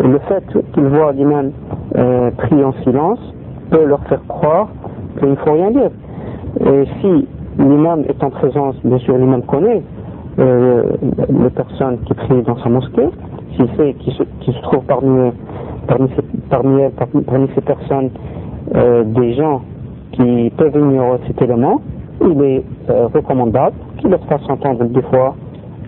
Le 0.00 0.18
fait 0.28 0.44
qu'ils 0.74 0.86
voient 0.86 1.12
l'imam 1.12 1.52
euh, 1.96 2.30
prier 2.32 2.64
en 2.64 2.72
silence 2.84 3.18
peut 3.70 3.84
leur 3.84 4.00
faire 4.06 4.20
croire 4.28 4.68
qu'il 5.18 5.30
ne 5.30 5.36
faut 5.36 5.52
rien 5.52 5.70
dire. 5.70 5.90
Et 6.60 6.84
si 7.00 7.28
l'imam 7.58 8.04
est 8.08 8.22
en 8.22 8.30
présence, 8.30 8.76
bien 8.84 8.98
sûr 8.98 9.16
l'imam 9.16 9.42
connaît 9.42 9.82
euh, 10.38 10.82
les 11.28 11.50
personnes 11.50 11.98
qui 12.06 12.14
prient 12.14 12.42
dans 12.42 12.58
sa 12.58 12.68
mosquée, 12.68 13.08
s'il 13.54 13.68
sait 13.76 13.94
qu'il 13.94 14.12
se, 14.12 14.22
se, 14.52 14.62
trouve 14.62 14.84
parmi, 14.84 15.32
parmi, 15.86 16.08
ces, 16.14 16.22
parmi, 16.50 16.82
parmi 17.26 17.48
ces 17.54 17.60
personnes 17.62 18.10
euh, 18.74 19.04
des 19.04 19.34
gens 19.34 19.62
qui 20.12 20.52
peuvent 20.56 20.76
ignorer 20.76 21.18
cet 21.26 21.40
élément, 21.40 21.80
il 22.20 22.42
est 22.42 22.64
euh, 22.90 23.08
recommandable 23.14 23.76
qu'il 23.98 24.10
leur 24.10 24.24
fasse 24.26 24.42
entendre 24.48 24.84
des 24.84 25.02
fois, 25.02 25.34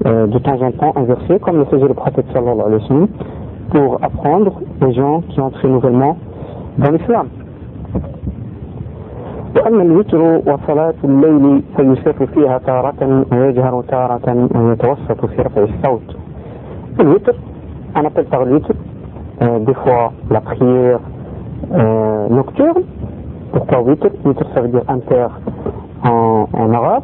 de 0.04 0.38
temps 0.38 0.62
en 0.62 0.70
temps, 0.70 0.92
un 0.94 1.02
verset, 1.02 1.40
comme 1.40 1.58
le 1.58 1.64
faisait 1.64 1.88
le 1.88 1.94
prophète 1.94 2.24
sallallahu 2.32 2.60
alayhi 2.66 2.82
wa 2.82 2.88
sallam, 2.88 3.08
pour 3.70 3.98
apprendre 4.00 4.60
aux 4.80 4.92
gens 4.92 5.22
qui 5.28 5.40
entrent 5.40 5.66
nouvellement 5.66 6.16
dans 6.78 6.92
l'islam. 6.92 7.26
وأما 9.57 9.83
الوتر 9.83 10.21
وصلاة 10.45 10.93
الليل 11.03 11.61
فيسر 11.77 12.25
فيها 12.33 12.57
تارة 12.57 13.25
ويجهر 13.31 13.81
تارة 13.81 14.47
ويتوسط 14.55 15.25
في 15.25 15.41
رفع 15.41 15.61
الصوت 15.63 16.15
الوتر 16.99 17.35
on 17.95 18.05
appelle 18.05 18.25
par 18.25 18.43
le 18.45 18.55
witr 18.55 18.71
euh, 19.41 19.59
des 19.59 19.73
fois 19.75 20.13
la 20.31 20.41
prière 20.41 20.99
euh, 21.73 22.27
nocturne 22.29 22.83
pourquoi 23.51 23.81
witr 23.81 24.07
witr 24.25 24.43
ça 24.53 24.61
veut 24.61 24.69
dire 24.69 24.83
inter 24.87 25.27
en, 26.03 26.47
en 26.53 26.73
arabe 26.73 27.03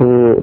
et 0.00 0.04
euh, 0.04 0.36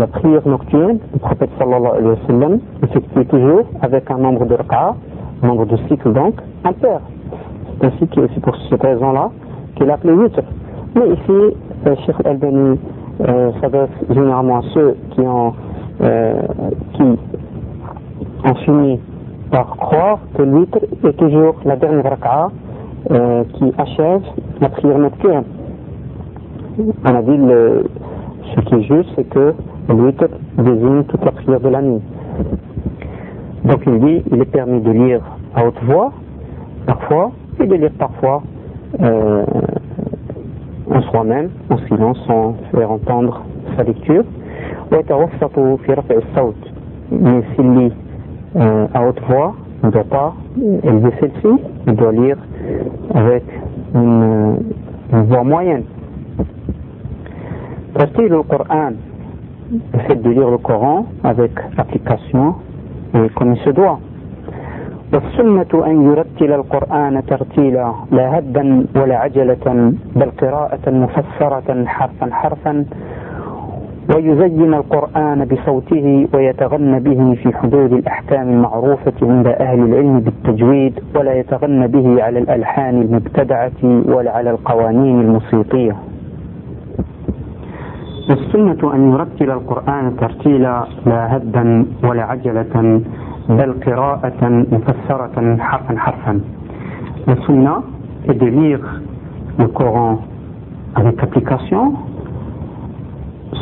la 0.00 0.06
prière 0.06 0.40
nocturne 0.46 0.98
le 1.12 1.18
prophète 1.18 1.50
sallallahu 1.58 1.92
alayhi 1.98 2.08
wa 2.08 2.26
sallam 2.26 2.58
effectue 2.82 3.26
toujours 3.26 3.64
avec 3.82 4.10
un 4.10 4.18
nombre 4.18 4.46
de 4.46 4.54
raka'a 4.54 4.94
un 5.42 5.46
nombre 5.46 5.66
de 5.66 5.76
cycles 5.88 6.12
donc 6.12 6.34
impair 6.64 7.00
c'est 7.80 7.86
ainsi 7.88 8.06
que 8.08 8.26
c'est 8.32 8.40
pour 8.40 8.56
cette 8.70 8.82
raison 8.82 9.12
là 9.12 9.30
qu'il 9.77 9.89
appelé 9.89 10.13
witr. 10.13 10.41
Mais 10.95 11.09
ici, 11.09 11.55
euh, 11.85 11.95
Cheikh 12.05 12.15
Al-Bani 12.25 12.79
euh, 13.21 13.51
s'adresse 13.61 13.89
généralement 14.09 14.57
à 14.57 14.61
ceux 14.73 14.95
qui 15.11 15.21
ont, 15.21 15.53
euh, 16.01 16.41
qui 16.93 17.03
ont 17.03 18.55
fini 18.65 18.99
par 19.51 19.75
croire 19.77 20.19
que 20.35 20.41
le 20.43 20.59
witr 20.59 20.79
est 21.05 21.17
toujours 21.17 21.55
la 21.65 21.75
dernière 21.75 22.03
raka'a 22.03 22.49
euh, 23.11 23.43
qui 23.53 23.71
achève 23.77 24.21
la 24.59 24.69
prière 24.69 24.97
nocturne. 24.97 25.43
On 27.05 27.15
a 27.15 27.21
dit 27.21 27.37
le, 27.37 27.85
ce 28.55 28.61
qui 28.61 28.75
est 28.75 28.83
juste, 28.83 29.09
c'est 29.15 29.29
que 29.29 29.53
le 29.89 29.93
witr 29.95 30.27
désigne 30.57 31.03
toute 31.05 31.23
la 31.23 31.31
prière 31.31 31.59
de 31.59 31.69
la 31.69 31.81
nuit. 31.81 32.01
Donc 33.63 33.81
il 33.85 33.99
dit, 33.99 34.23
il 34.31 34.41
est 34.41 34.51
permis 34.51 34.81
de 34.81 34.91
lire 34.91 35.21
à 35.55 35.65
haute 35.65 35.81
voix, 35.83 36.11
parfois, 36.85 37.31
et 37.59 37.65
de 37.65 37.75
lire 37.75 37.91
parfois 37.97 38.43
euh, 39.01 39.45
en 40.89 41.01
soi-même, 41.01 41.49
en 41.69 41.77
silence, 41.87 42.17
sans 42.27 42.55
faire 42.73 42.91
entendre 42.91 43.43
sa 43.75 43.83
lecture. 43.83 44.23
Mais 47.11 47.43
s'il 47.55 47.73
lit 47.73 47.93
euh, 48.55 48.87
à 48.93 49.07
haute 49.07 49.21
voix, 49.27 49.55
il 49.83 49.87
ne 49.87 49.91
doit 49.91 50.03
pas 50.05 50.33
élever 50.83 51.11
celle-ci, 51.19 51.61
il 51.87 51.95
doit 51.95 52.11
lire 52.11 52.37
avec 53.13 53.43
une, 53.93 54.57
voix 55.11 55.43
moyenne. 55.43 55.83
le 57.95 58.41
Coran, 58.43 58.91
le 59.71 59.99
fait 59.99 60.15
de 60.15 60.29
lire 60.29 60.49
le 60.49 60.57
Coran 60.57 61.05
avec 61.23 61.51
application 61.77 62.55
et 63.13 63.29
comme 63.35 63.53
il 63.53 63.61
se 63.61 63.69
doit. 63.69 63.99
والسنة 65.13 65.85
أن 65.85 66.05
يرتل 66.07 66.53
القرآن 66.53 67.25
ترتيلا 67.25 67.93
لا 68.11 68.37
هدا 68.39 68.85
ولا 68.95 69.17
عجلة 69.17 69.93
بل 70.15 70.31
قراءة 70.41 70.89
مفسرة 70.91 71.85
حرفا 71.85 72.29
حرفا 72.31 72.85
ويزين 74.15 74.73
القرآن 74.73 75.45
بصوته 75.45 76.27
ويتغنى 76.33 76.99
به 76.99 77.35
في 77.43 77.57
حدود 77.57 77.93
الأحكام 77.93 78.49
المعروفة 78.49 79.13
عند 79.21 79.47
أهل 79.47 79.79
العلم 79.79 80.19
بالتجويد 80.19 80.99
ولا 81.15 81.33
يتغنى 81.33 81.87
به 81.87 82.23
على 82.23 82.39
الألحان 82.39 83.01
المبتدعة 83.01 83.71
ولا 83.83 84.31
على 84.31 84.49
القوانين 84.51 85.21
الموسيقية. 85.21 85.95
السنة 88.29 88.93
أن 88.95 89.11
يرتل 89.11 89.51
القرآن 89.51 90.15
ترتيلا 90.17 90.83
لا 91.05 91.37
هدا 91.37 91.85
ولا 92.03 92.23
عجلة 92.23 93.01
بل 93.48 93.72
قراءة 93.86 94.48
مفسرة 94.72 95.56
حرفا 95.58 95.98
حرفا 95.98 96.40
La 97.26 97.36
sunna 97.46 97.82
est 98.28 98.34
de 98.34 98.46
lire 98.46 98.80
le 99.58 99.68
Coran 99.68 100.18
avec 100.96 101.22
application, 101.22 101.94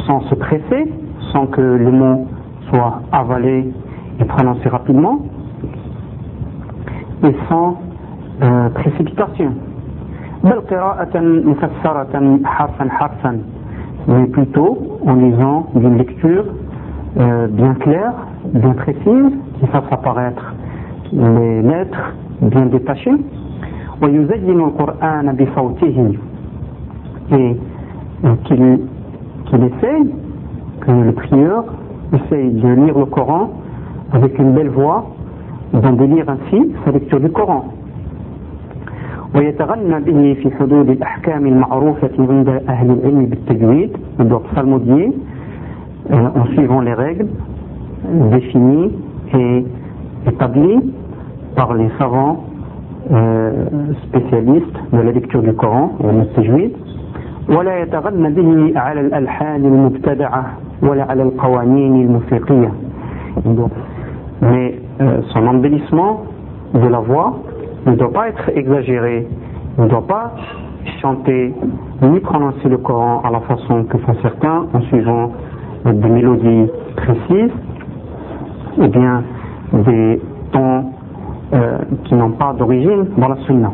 sans 0.07 0.21
se 0.23 0.35
presser, 0.35 0.91
sans 1.33 1.47
que 1.47 1.61
les 1.61 1.91
mots 1.91 2.27
soient 2.71 3.03
avalés 3.13 3.71
et 4.19 4.25
prononcés 4.25 4.69
rapidement, 4.71 5.19
et 7.23 7.35
sans 7.49 7.79
euh, 8.43 8.69
précipitation. 8.71 9.53
بل 10.45 10.61
قراءة 10.71 11.21
مفسرة 11.21 12.41
حرفا 12.45 12.89
حرفا 12.91 13.41
mais 14.09 14.27
plutôt 14.27 14.99
en 15.07 15.15
lisant 15.15 15.67
d'une 15.75 15.99
lecture 15.99 16.45
euh, 17.19 17.47
bien 17.49 17.75
claire, 17.75 18.13
bien 18.55 18.73
précise, 18.73 19.33
qui 19.59 19.67
fasse 19.67 19.85
apparaître 19.91 20.55
les 21.13 21.63
lettres 21.63 22.15
bien 22.43 22.67
détachées. 22.67 23.19
ويزين 24.03 24.61
القرآن 24.61 25.37
بصوته 25.37 26.15
et 27.33 27.57
qu'il 28.45 28.79
qu'il 29.47 29.63
essaye, 29.65 30.15
que 30.81 30.91
le 30.91 31.13
prieur 31.13 31.65
essaye 32.13 32.51
de 32.51 32.69
lire 32.69 32.99
le 32.99 33.05
Coran 33.07 33.51
avec 34.13 34.39
une 34.39 34.53
belle 34.53 34.71
voix, 34.71 35.07
d'en 35.73 35.93
délire 35.93 36.27
ainsi 36.29 36.73
sa 36.85 36.93
lecture 36.93 37.21
du 37.21 37.31
Coran. 37.31 37.65
ويتغنى 39.35 40.01
به 40.01 40.35
في 40.43 40.51
حدود 40.59 40.91
الأحكام 40.91 41.47
المعروفة 41.47 42.11
عند 42.19 42.49
أهل 42.69 42.91
العلم 42.91 43.27
بالتجويد 43.27 43.91
il 44.19 44.25
doit 44.29 44.43
psalmodier 44.53 45.07
euh, 45.07 45.34
en 46.11 46.47
suivant 46.55 46.81
les 46.81 46.95
règles 46.95 47.29
définies 48.33 48.93
et 49.35 49.65
établies 50.27 50.93
par 51.57 51.75
les 51.75 51.89
savants 51.99 52.45
euh, 53.13 53.67
spécialistes 54.09 54.77
de 54.93 54.99
la 54.99 55.13
lecture 55.13 55.43
du 55.43 55.53
Coran 55.55 55.93
et 56.03 56.13
le 56.13 56.27
tajwid 56.35 56.73
ولا 57.49 57.83
يتغنى 57.83 58.31
به 58.31 58.79
على 58.81 59.01
الألحان 59.01 59.65
المبتدعة 59.65 60.45
ولا 60.83 61.05
على 61.05 61.23
القوانين 61.23 61.95
الموسيقية 62.05 62.73
mais 64.43 64.75
euh, 65.01 65.21
son 65.33 65.47
embellissement 65.47 66.23
de 66.75 66.87
la 66.89 67.01
voix 67.01 67.39
ne 67.87 67.95
doit 67.95 68.13
pas 68.13 68.29
être 68.29 68.51
exagéré, 68.55 69.27
ne 69.79 69.87
doit 69.89 70.07
pas 70.07 70.33
chanter 71.03 71.55
ni 72.03 72.21
prononcer 72.21 72.69
le 72.69 72.79
Coran 72.79 73.23
à 73.25 73.31
la 73.31 73.41
façon 73.41 73.85
que 73.85 73.99
font 73.99 74.15
certains 74.23 74.67
en 74.73 74.81
suivant 74.83 75.33
des 75.86 76.10
mélodies 76.10 76.70
précises 76.96 77.52
ou 78.78 78.88
bien 78.88 79.24
des 79.74 80.22
tons 80.52 80.86
euh, 81.54 81.78
qui 82.06 82.16
n'ont 82.16 82.32
pas 82.32 82.54
d'origine 82.54 83.06
dans 83.18 83.30
la 83.30 83.38
sunna. 83.46 83.72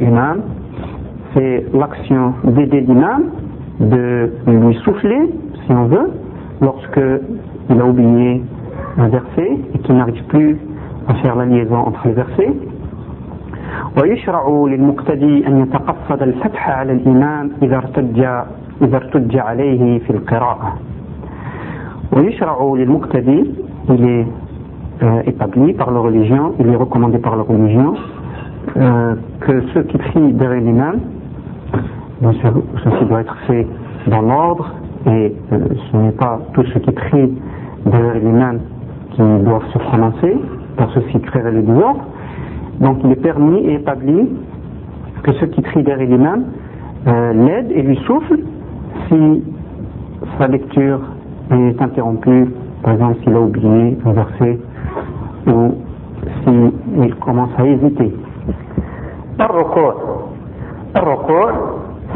l'imam, 0.00 0.42
c'est 1.34 1.66
l'action 1.72 2.34
d'aider 2.44 2.80
l'imam, 2.82 3.24
de 3.80 4.30
lui 4.46 4.74
souffler, 4.84 5.20
si 5.64 5.72
on 5.72 5.86
veut, 5.86 6.10
lorsque 6.60 7.00
il 7.70 7.80
a 7.80 7.84
oublié 7.84 8.42
un 8.98 9.08
verset 9.08 9.50
et 9.74 9.78
qu'il 9.78 9.96
n'arrive 9.96 10.22
plus 10.24 10.58
à 11.08 11.14
faire 11.14 11.36
la 11.36 11.46
liaison 11.46 11.76
entre 11.76 12.06
les 12.06 12.12
versets. 12.12 12.52
ويشرع 14.01 14.65
للمقتدي 14.67 15.47
أن 15.47 15.61
يتقصد 15.61 16.21
الفتح 16.21 16.69
على 16.69 16.91
الإمام 16.91 17.51
إذا 17.61 17.77
ارتج 17.77 18.19
إذا 18.81 18.97
ارتج 18.97 19.37
عليه 19.37 19.99
في 19.99 20.09
القراءة. 20.09 20.73
ويشرع 22.11 22.73
للمقتدي 22.77 23.45
il 23.89 24.03
est 24.03 24.25
euh, 25.03 25.21
établi 25.27 25.73
par 25.73 25.91
la 25.91 25.99
religion, 25.99 26.53
il 26.59 26.67
est 26.67 26.75
recommandé 26.75 27.17
par 27.19 27.35
la 27.35 27.43
religion 27.43 27.93
euh, 28.77 29.15
que 29.41 29.61
ceux 29.73 29.83
qui 29.83 29.97
prient 29.97 30.33
derrière 30.33 30.61
l'imam, 30.61 30.99
bien 32.21 32.33
sûr 32.33 32.53
ceci 32.83 33.05
doit 33.05 33.21
être 33.21 33.37
fait 33.47 33.67
dans 34.07 34.21
l'ordre 34.21 34.73
et 35.07 35.35
euh, 35.53 35.59
ce 35.91 35.97
n'est 35.97 36.11
pas 36.13 36.39
tous 36.53 36.63
ceux 36.73 36.79
qui 36.79 36.91
prient 36.91 37.33
derrière 37.85 38.15
l'imam 38.15 38.59
qui 39.11 39.21
doivent 39.21 39.67
se 39.71 39.77
prononcer, 39.77 40.35
par 40.77 40.89
ceux 40.91 41.01
qui 41.01 41.19
créeraient 41.21 41.51
le 41.51 41.61
désordre. 41.61 42.03
Donc 42.80 42.98
il 43.04 43.12
est 43.12 43.22
permis 43.22 43.58
et 43.58 43.74
établi 43.74 44.28
que 45.22 45.32
ceux 45.32 45.46
qui 45.48 45.60
prient 45.60 45.82
derrière 45.82 46.08
l'imam 46.08 46.44
euh, 47.06 47.32
l'aident 47.32 47.72
et 47.72 47.82
lui 47.82 47.96
soufflent 48.06 48.40
si 49.08 49.42
sa 50.38 50.48
lecture 50.48 51.00
est 51.50 51.80
interrompue, 51.80 52.46
par 52.82 52.94
exemple 52.94 53.16
s'il 53.22 53.34
a 53.34 53.40
oublié 53.40 53.98
un 54.04 54.12
verset 54.12 54.58
ou 55.46 55.74
s'il 56.44 57.14
commence 57.16 57.50
à 57.58 57.66
hésiter. 57.66 58.14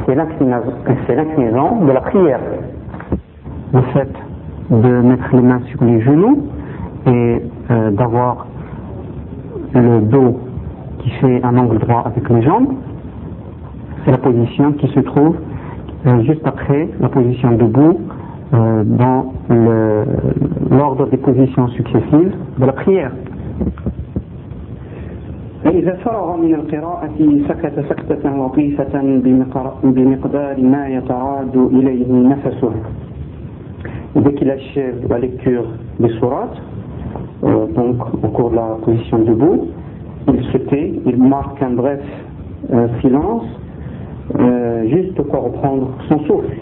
c'est 0.06 1.14
l'inclinaison 1.14 1.84
de 1.84 1.92
la 1.92 2.00
prière. 2.00 2.40
Le 3.72 3.80
fait 3.92 4.12
de 4.70 5.00
mettre 5.00 5.24
les 5.32 5.42
mains 5.42 5.60
sur 5.66 5.84
les 5.84 6.00
genoux 6.00 6.46
et 7.06 7.42
euh, 7.70 7.90
d'avoir 7.90 8.46
le 9.74 10.00
dos 10.00 10.38
qui 11.03 11.09
fait 11.11 11.41
un 11.43 11.57
angle 11.57 11.79
droit 11.79 12.03
avec 12.05 12.29
les 12.29 12.41
jambes, 12.41 12.73
c'est 14.03 14.11
la 14.11 14.17
position 14.17 14.73
qui 14.73 14.87
se 14.87 14.99
trouve 14.99 15.35
euh, 16.07 16.21
juste 16.23 16.45
après 16.45 16.89
la 16.99 17.09
position 17.09 17.51
debout 17.51 17.99
euh, 18.53 18.83
dans 18.83 19.33
l'ordre 20.71 21.07
des 21.07 21.17
positions 21.17 21.67
successives 21.69 22.33
de 22.57 22.65
la 22.65 22.73
prière. 22.73 23.11
فإذا 25.63 25.95
فرغ 25.95 26.37
من 26.37 26.53
القراءة 26.55 27.19
سكت 27.49 27.79
سكتة 27.89 28.29
لطيفة 28.29 28.93
بمقدار 29.83 30.61
ما 30.61 30.87
يتراد 30.87 31.55
إليه 31.55 32.11
نفسه. 32.11 32.71
Dès 34.15 34.33
qu'il 34.33 34.49
achève 34.49 35.05
la 35.07 35.19
lecture 35.19 35.65
des 35.99 36.09
sourates, 36.19 36.57
euh, 37.43 37.67
donc 37.75 37.97
au 38.23 38.27
cours 38.29 38.49
de 38.51 38.55
la 38.55 38.77
position 38.83 39.19
debout, 39.19 39.67
il 40.33 40.43
se 40.51 40.57
tait, 40.57 40.93
il 41.05 41.17
marque 41.17 41.61
un 41.61 41.71
bref 41.71 42.01
euh, 42.73 42.87
silence, 43.01 43.45
euh, 44.39 44.87
juste 44.87 45.21
pour 45.21 45.43
reprendre 45.43 45.89
son 46.07 46.19
souffle. 46.19 46.57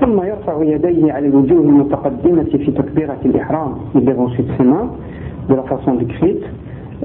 ثم 0.00 0.22
يرفع 0.22 0.62
يديه 0.62 1.12
على 1.12 1.26
الوجوه 1.26 1.60
المتقدمة 1.60 2.44
في 2.44 2.70
تكبيرة 2.70 3.16
الإحرام. 3.24 3.74
Il 3.94 4.04
lève 4.04 4.20
ensuite 4.20 4.46
ses 4.58 4.64
mains 4.64 4.90
de 5.48 5.54
la 5.54 5.62
façon 5.62 5.94
décrite 5.94 6.44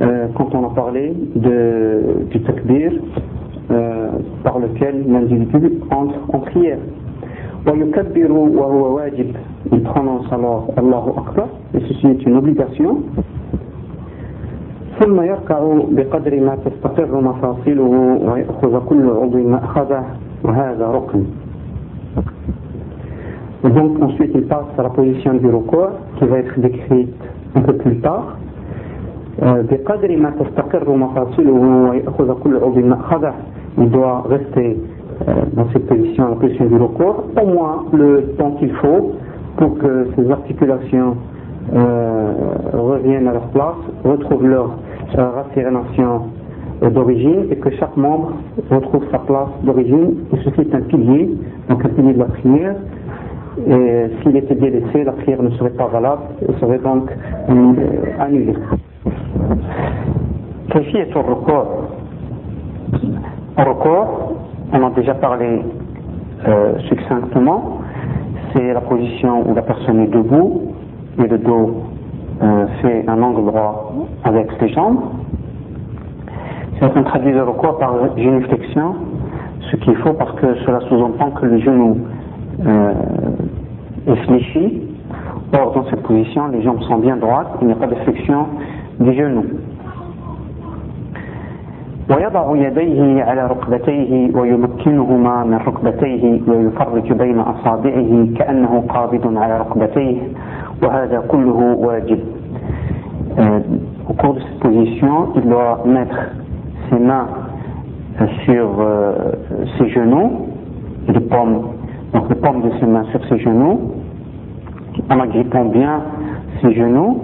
euh, 0.02 0.28
quand 0.36 0.54
on 0.54 0.66
a 0.66 0.74
parlé 0.76 1.14
de, 1.36 2.26
du 2.32 2.42
takbir 2.42 2.92
euh, 3.72 4.10
par 4.44 4.60
lequel 4.60 5.06
l'individu 5.08 5.72
entre 5.92 6.20
en 6.34 6.40
prière. 6.40 6.80
ويكبر 7.68 8.32
وهو 8.32 8.96
واجب. 8.96 9.36
Il 9.72 9.82
prononce 9.84 10.26
alors 10.34 10.68
Allahu 10.76 11.12
Akbar 11.18 11.48
et 11.76 11.80
ceci 11.88 12.08
est 12.08 12.26
une 12.26 12.36
obligation. 12.36 13.04
ثم 15.00 15.22
يركع 15.22 15.60
بقدر 15.92 16.40
ما 16.40 16.58
تستقر 16.66 17.22
مفاصله 17.22 18.20
ويأخذ 18.32 18.86
كل 18.86 19.10
عضو 19.10 19.38
مأخذه 19.38 20.04
وهذا 20.44 20.88
ركن. 20.88 21.24
Et 23.64 23.70
donc 23.70 24.02
ensuite 24.02 24.32
il 24.34 24.48
passe 24.48 24.74
à 24.78 24.84
la 24.84 24.90
position 24.90 25.34
du 25.36 25.48
recours 25.48 25.92
qui 26.18 26.26
va 26.26 26.40
être 26.40 26.60
décrite 26.60 27.14
un 27.56 27.62
peu 27.62 27.74
plus 27.74 27.98
tard. 28.00 28.38
بقدر 29.42 30.18
ما 30.18 30.30
تستقر 30.40 30.96
مفاصله 30.96 31.52
ويأخذ 31.90 32.34
كل 32.44 32.56
عضو 32.58 32.82
مأخذه. 32.82 33.34
Il 33.78 33.90
doit 33.90 34.24
rester 34.30 34.78
euh, 35.28 35.34
dans 35.54 35.68
cette 35.72 35.88
position, 35.88 36.30
la 36.30 36.36
position 36.36 36.66
du 36.66 36.76
recours, 36.76 37.24
au 37.42 37.46
moins 37.46 37.86
le 37.94 38.34
temps 38.38 38.52
qu'il 38.60 38.72
faut 38.74 39.14
pour 39.58 39.78
que 39.78 40.08
ces 40.16 40.30
articulations 40.30 41.16
euh, 41.75 42.33
reviennent 42.73 43.27
à 43.27 43.33
leur 43.33 43.49
place, 43.49 43.75
retrouvent 44.05 44.47
leur 44.47 44.71
euh, 45.19 45.31
racérénation 45.31 46.23
d'origine 46.83 47.47
et 47.51 47.57
que 47.57 47.71
chaque 47.71 47.97
membre 47.97 48.35
retrouve 48.71 49.05
sa 49.11 49.19
place 49.19 49.49
d'origine. 49.63 50.15
Ceci 50.45 50.61
est 50.61 50.75
un 50.75 50.83
pilier, 50.83 51.31
donc 51.69 51.85
un 51.85 51.89
pilier 51.89 52.13
de 52.13 52.19
la 52.19 52.27
prière. 52.27 52.77
Et 53.67 54.11
s'il 54.23 54.37
était 54.37 54.55
délaissé, 54.55 55.03
la 55.05 55.13
prière 55.13 55.43
ne 55.43 55.51
serait 55.53 55.71
pas 55.71 55.87
valable 55.87 56.23
et 56.43 56.53
serait 56.61 56.79
donc 56.79 57.11
euh, 57.49 57.73
annulée. 58.21 58.55
Ceci 60.73 60.99
est 60.99 61.17
au 61.17 61.23
recours. 61.23 61.89
Au 63.59 63.65
recours, 63.65 64.37
on 64.73 64.87
a 64.87 64.91
déjà 64.91 65.15
parlé 65.15 65.63
succinctement, 66.89 67.81
c'est 68.53 68.73
la 68.73 68.83
position 68.83 69.51
où 69.51 69.55
la 69.55 69.63
personne 69.63 70.01
est 70.01 70.09
debout 70.09 70.76
et 71.20 71.28
le 71.28 71.38
dos 71.38 71.84
euh, 72.42 72.66
fait 72.82 73.06
un 73.08 73.22
angle 73.22 73.46
droit 73.46 73.92
avec 74.24 74.48
les 74.62 74.70
jambes. 74.70 75.00
Si 76.78 76.84
on 76.96 77.04
traduit 77.04 77.34
le 77.34 77.44
recours 77.44 77.78
par 77.78 77.94
génuflexion, 78.18 78.96
ce 79.70 79.76
qu'il 79.78 79.96
faut 79.98 80.14
parce 80.14 80.32
que 80.34 80.56
cela 80.66 80.80
sous-entend 80.90 81.32
que 81.32 81.46
le 81.46 81.60
genou 81.60 81.98
euh, 82.66 82.94
est 84.08 84.16
fléchi. 84.26 84.82
Or, 85.54 85.74
dans 85.74 85.86
cette 85.90 86.02
position, 86.04 86.48
les 86.48 86.62
jambes 86.62 86.82
sont 86.84 86.98
bien 86.98 87.18
droites, 87.18 87.50
il 87.62 87.68
n'y 87.68 87.74
a 87.74 87.76
pas 87.76 87.88
de 87.88 87.96
flexion 87.96 88.46
du 89.00 89.14
genou. 89.14 89.46
ويضع 92.10 92.56
يديه 92.56 93.24
على 93.24 93.48
ركبتيه 93.48 94.36
ويمكنهما 94.36 95.44
من 95.44 95.58
ركبتيه 95.58 96.42
ويفرج 96.48 97.14
بين 97.14 97.40
أصابعه 97.40 98.28
كأنه 98.38 98.84
قابض 98.90 99.38
على 99.38 99.60
ركبتيه 99.60 100.18
وهذا 100.84 101.24
كله 101.28 101.76
واجب 101.78 102.20
au 104.10 104.14
cours 104.14 104.34
de 104.34 104.40
cette 104.42 104.60
position, 104.60 105.30
il 105.36 105.44
doit 105.44 105.84
mettre 105.86 106.18
ses 106.90 107.00
mains 107.00 107.28
sur 108.44 108.68
euh, 108.80 109.32
ses 109.78 109.88
genoux, 109.90 110.48
les 111.08 111.20
pommes, 111.22 111.62
donc 112.14 112.30
les 112.30 112.36
pommes 112.36 112.62
de 112.62 112.72
ses 112.80 112.86
mains 112.86 113.06
sur 113.12 113.24
ses 113.28 113.40
genoux, 113.40 113.94
en 115.10 115.20
agrippant 115.20 115.66
bien 115.66 116.02
ses 116.62 116.74
genoux, 116.74 117.22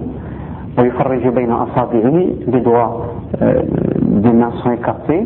les 0.78 2.62
doigts 2.62 3.08
euh, 3.42 3.62
des 4.02 4.32
mains 4.32 4.52
sont 4.64 4.72
écartés, 4.72 5.24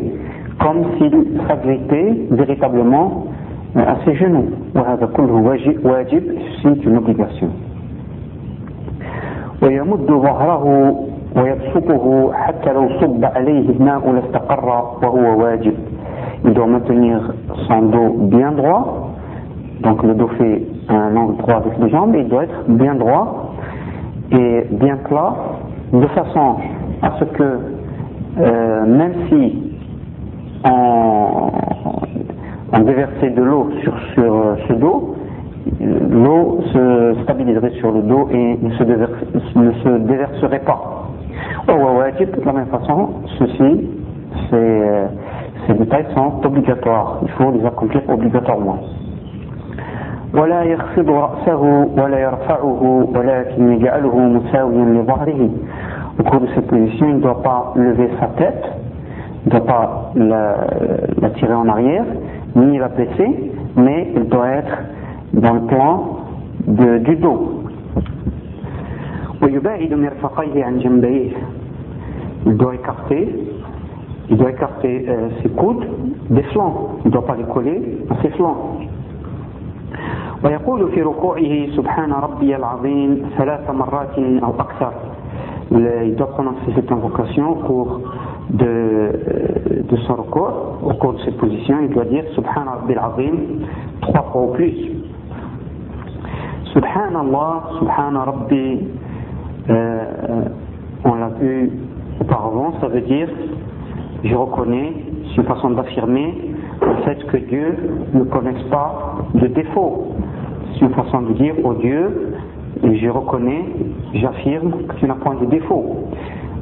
comme 0.58 0.84
s'il 0.98 1.40
s'agrippait 1.46 2.26
véritablement 2.30 3.26
euh, 3.76 3.80
à 3.80 3.96
ses 4.04 4.14
genoux. 4.14 4.46
C'est 6.62 6.84
une 6.84 6.96
obligation. 6.96 7.50
ويمد 9.62 10.06
ظهره 10.06 10.94
ويبسطه 11.36 12.32
حتى 12.32 12.72
لو 12.72 12.88
صب 13.00 13.24
عليه 13.24 13.70
الماء 13.70 14.12
لاستقر 14.12 14.68
وهو 15.02 15.42
واجب 15.42 15.74
il 16.44 16.54
doit 16.54 16.66
maintenir 16.66 17.20
son 17.68 17.82
dos 17.82 18.10
bien 18.34 18.50
droit 18.52 19.12
donc 19.80 20.02
le 20.02 20.14
dos 20.14 20.28
fait 20.38 20.62
un 20.88 21.16
angle 21.16 21.36
droit 21.36 21.56
avec 21.56 21.78
les 21.78 21.88
jambes 21.90 22.14
et 22.16 22.20
il 22.20 22.28
doit 22.28 22.44
être 22.44 22.64
bien 22.68 22.94
droit 22.94 23.54
et 24.32 24.66
bien 24.70 24.96
plat 25.08 25.34
de 25.92 26.06
façon 26.08 26.56
à 27.02 27.12
ce 27.18 27.24
que 27.24 27.58
euh, 28.40 28.86
même 28.86 29.12
si 29.28 29.62
on, 30.64 31.50
on 32.72 32.80
déversait 32.80 33.30
de 33.30 33.42
l'eau 33.42 33.70
sur, 33.82 33.94
sur 34.14 34.56
ce 34.68 34.72
dos 34.72 35.14
l'eau 35.80 36.60
se 36.72 37.14
stabiliserait 37.22 37.72
sur 37.80 37.92
le 37.92 38.02
dos 38.02 38.28
et 38.32 38.58
ne 38.60 38.70
se, 38.70 38.82
ne 38.82 39.72
se 39.72 39.88
déverserait 40.06 40.60
pas. 40.60 41.08
Oh, 41.68 41.72
ouais, 41.72 42.12
ouais, 42.18 42.26
de 42.26 42.44
la 42.44 42.52
même 42.52 42.66
façon, 42.66 43.08
ceci, 43.38 43.88
ces 44.50 45.74
détails 45.74 46.06
sont 46.14 46.44
obligatoires. 46.44 47.20
Il 47.22 47.30
faut 47.30 47.50
les 47.52 47.64
accomplir 47.64 48.02
obligatoirement. 48.08 48.78
ولا 50.34 50.62
يخفض 50.62 51.10
رأسه 51.10 51.60
ولا 51.96 52.18
يرفعه 52.18 53.06
ولكن 53.14 53.72
يجعله 53.72 54.18
مساويا 54.18 54.84
لظهره 54.84 55.50
au 56.18 56.22
cours 56.24 56.40
de 56.40 56.46
cette 56.54 56.66
position, 56.66 57.06
il 57.08 57.16
ne 57.16 57.20
doit 57.20 57.42
pas 57.42 57.72
lever 57.74 58.08
sa 58.20 58.26
tête, 58.26 58.64
il 59.44 59.52
ne 59.52 59.58
doit 59.58 59.66
pas 59.66 60.12
la, 60.14 60.56
la 61.20 61.30
tirer 61.30 61.54
en 61.54 61.68
arrière, 61.68 62.04
ni 62.54 62.78
la 62.78 62.88
baisser, 62.88 63.50
mais 63.76 64.08
il 64.14 64.28
doit 64.28 64.48
être 64.48 64.78
dans 65.32 65.54
le 65.54 65.60
plan 65.62 66.16
de, 66.66 66.98
du 66.98 67.16
dos. 67.16 67.64
Il 72.44 72.56
doit 72.56 72.74
écarter, 72.74 73.28
il 74.30 74.36
doit 74.36 74.50
écarter 74.50 75.06
euh, 75.08 75.28
ses 75.42 75.48
coudes 75.50 75.86
des 76.30 76.42
flancs, 76.44 76.98
il 77.04 77.08
ne 77.08 77.12
doit 77.12 77.26
pas 77.26 77.36
les 77.36 77.44
coller 77.44 77.98
à 78.10 78.22
ses 78.22 78.30
flancs. 78.30 78.78
ويقول 80.44 80.90
في 80.90 81.02
ركوعه 81.02 81.66
سبحان 81.76 82.12
ربي 82.12 82.56
العظيم 82.56 83.22
ثلاث 83.38 83.70
مرات 83.70 84.18
أو 84.18 84.50
أكثر 84.50 84.92
il 86.04 86.14
doit 86.16 86.26
prononcer 86.28 86.72
cette 86.74 86.90
invocation 86.92 87.50
au 87.50 87.54
cours 87.54 88.00
de, 88.50 89.12
de 89.88 89.96
son 90.06 90.14
recours, 90.16 90.78
au 90.82 90.92
cours 90.94 91.14
de 91.14 91.20
cette 91.20 91.38
position, 91.38 91.76
il 91.82 91.90
doit 91.90 92.04
dire 92.04 92.24
Subhan 92.34 92.64
Rabbi 92.66 92.92
al-Azim 92.92 93.34
trois 94.02 94.22
fois 94.30 94.42
ou 94.42 94.46
plus. 94.48 94.74
Subhanallah, 96.73 97.63
Subhan 97.79 98.17
Rabbi, 98.17 98.79
euh, 99.69 100.05
on 101.03 101.15
l'a 101.15 101.29
vu 101.39 101.71
auparavant, 102.19 102.73
ça 102.81 102.87
veut 102.87 103.01
dire 103.01 103.29
je 104.23 104.35
reconnais, 104.35 104.93
c'est 105.29 105.41
une 105.41 105.47
façon 105.47 105.71
d'affirmer 105.71 106.33
le 106.81 106.95
fait 107.03 107.23
que 107.27 107.37
Dieu 107.37 107.75
ne 108.13 108.23
connaisse 108.23 108.61
pas 108.69 109.15
de 109.35 109.47
défaut. 109.47 110.15
C'est 110.73 110.85
une 110.85 110.93
façon 110.93 111.21
de 111.21 111.33
dire 111.33 111.53
au 111.63 111.73
Dieu, 111.75 112.33
je 112.83 113.09
reconnais, 113.09 113.65
j'affirme 114.13 114.71
que 114.87 114.95
tu 114.95 115.05
n'as 115.05 115.15
point 115.15 115.35
de 115.35 115.45
défaut. 115.45 116.09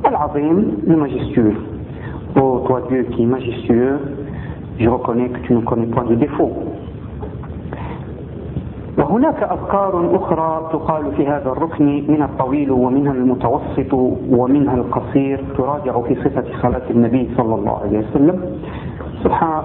Al-Azim, 0.03 0.65
le 0.85 0.95
majestueux. 0.95 1.55
Ô 2.35 2.59
toi 2.67 2.81
Dieu 2.89 3.03
qui 3.11 3.23
est 3.23 3.25
majestueux, 3.25 3.99
je 4.79 4.89
reconnais 4.89 5.29
que 5.29 5.39
tu 5.39 5.53
ne 5.53 5.61
connais 5.61 5.87
point 5.87 6.05
de 6.05 6.15
défaut. 6.15 6.51
وهناك 9.09 9.43
أذكار 9.43 10.15
أخرى 10.15 10.69
تقال 10.73 11.11
في 11.15 11.27
هذا 11.27 11.49
الركن 11.51 11.85
من 12.07 12.21
الطويل 12.21 12.71
ومنها 12.71 13.11
المتوسط 13.13 13.93
ومنها 14.29 14.75
القصير 14.75 15.43
تراجع 15.57 16.01
في 16.01 16.15
صفة 16.15 16.43
صلاة 16.61 16.89
النبي 16.89 17.29
صلى 17.37 17.55
الله 17.55 17.77
عليه 17.79 17.99
وسلم 17.99 18.41
صفحة 19.23 19.63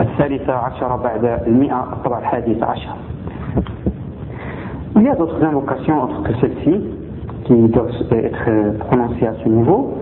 الثالثة 0.00 0.52
عشر 0.52 0.96
بعد 0.96 1.24
المئة 1.46 1.82
الطبعة 1.92 2.18
الحادية 2.18 2.64
عشر 2.64 2.90
Il 4.94 5.04
y 5.04 5.08
a 5.08 5.14
d'autres 5.14 5.42
invocations 5.42 6.02
autres 6.02 6.22
que 6.22 6.34
celle-ci 6.40 6.74
qui 7.44 7.54
doivent 7.68 7.90
être 8.12 8.78
prononcées 8.88 9.26
à 9.26 9.32
ce 9.42 9.48
niveau. 9.48 9.94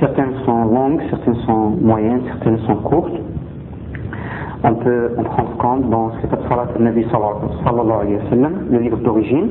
Certaines 0.00 0.32
sont 0.46 0.64
longues, 0.64 1.02
certaines 1.10 1.36
sont 1.46 1.70
moyennes, 1.82 2.22
certaines 2.28 2.58
sont 2.66 2.76
courtes. 2.76 3.12
On 4.64 4.74
peut 4.74 5.10
en 5.18 5.22
prendre 5.24 5.56
compte 5.58 5.90
dans 5.90 6.10
Sifat 6.20 6.38
Salat 6.48 6.68
al-Nabi 6.76 7.04
sallallahu 7.10 8.00
alayhi 8.00 8.16
wa 8.16 8.30
sallam, 8.30 8.52
le 8.70 8.78
livre 8.78 8.98
d'origine. 8.98 9.48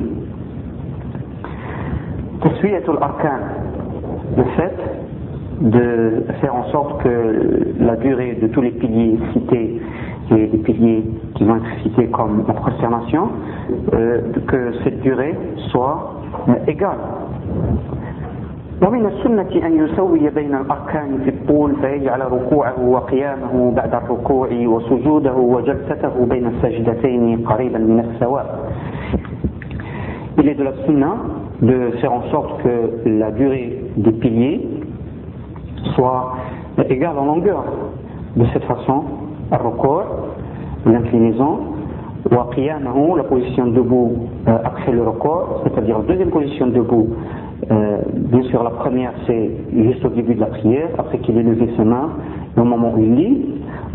Taswiyatul 2.42 2.98
Arkan, 3.00 3.38
le 4.36 4.44
fait 4.56 4.76
de 5.60 6.24
faire 6.40 6.54
en 6.54 6.64
sorte 6.70 7.02
que 7.02 7.74
la 7.78 7.96
durée 7.96 8.38
de 8.40 8.48
tous 8.48 8.62
les 8.62 8.70
piliers 8.70 9.18
cités 9.32 9.80
et 10.30 10.34
les 10.46 10.58
piliers 10.58 11.04
qui 11.34 11.44
vont 11.44 11.56
être 11.56 11.82
cités 11.82 12.06
comme 12.06 12.44
la 12.48 12.54
prosternation, 12.54 13.28
euh, 13.92 14.20
que 14.48 14.72
cette 14.82 15.00
durée 15.02 15.36
soit 15.70 16.14
euh, 16.48 16.52
égale. 16.66 16.98
ومن 18.81 19.05
السنة 19.05 19.65
أن 19.67 19.85
يسوي 19.85 20.29
بين 20.29 20.55
الأركان 20.55 21.17
في 21.23 21.29
الطول 21.29 21.75
فيجعل 21.81 22.31
ركوعه 22.31 22.89
وقيامه 22.89 23.71
بعد 23.75 23.95
الركوع 23.95 24.49
وسجوده 24.51 25.35
وجلسته 25.35 26.25
بين 26.25 26.47
السجدتين 26.47 27.45
قريبا 27.45 27.79
من 27.79 27.99
السواء. 27.99 28.69
Il 30.39 30.47
est 30.47 30.53
de 30.53 30.63
la 30.63 30.73
sunna 30.85 31.15
de 31.61 31.91
faire 31.99 32.13
en 32.13 32.21
sorte 32.29 32.61
que 32.61 33.09
la 33.09 33.31
durée 33.31 33.81
des 33.97 34.11
piliers 34.11 34.67
soit 35.95 36.35
égale 36.89 37.17
en 37.17 37.25
longueur. 37.25 37.63
De 38.35 38.45
cette 38.53 38.65
façon, 38.65 39.03
al-ruku' 39.51 40.03
l'inclinaison, 40.85 41.57
wa 42.31 42.49
qiyamahu, 42.53 43.17
la 43.17 43.23
position 43.23 43.67
debout 43.67 44.29
euh, 44.47 44.57
après 44.63 44.91
le 44.91 45.01
ruku', 45.01 45.63
c'est-à-dire 45.63 45.97
la 45.97 46.03
deuxième 46.03 46.29
position 46.29 46.67
debout 46.67 47.07
euh, 47.70 47.98
bien 48.14 48.42
sûr, 48.44 48.62
la 48.62 48.70
première, 48.70 49.12
c'est 49.26 49.50
juste 49.72 50.04
au 50.04 50.08
début 50.08 50.34
de 50.34 50.40
la 50.40 50.46
prière, 50.46 50.88
après 50.98 51.18
qu'il 51.18 51.38
ait 51.38 51.42
levé 51.42 51.68
ses 51.76 51.84
mains, 51.84 52.10
au 52.56 52.64
moment 52.64 52.92
où 52.94 52.98
il 52.98 53.14
lit. 53.14 53.44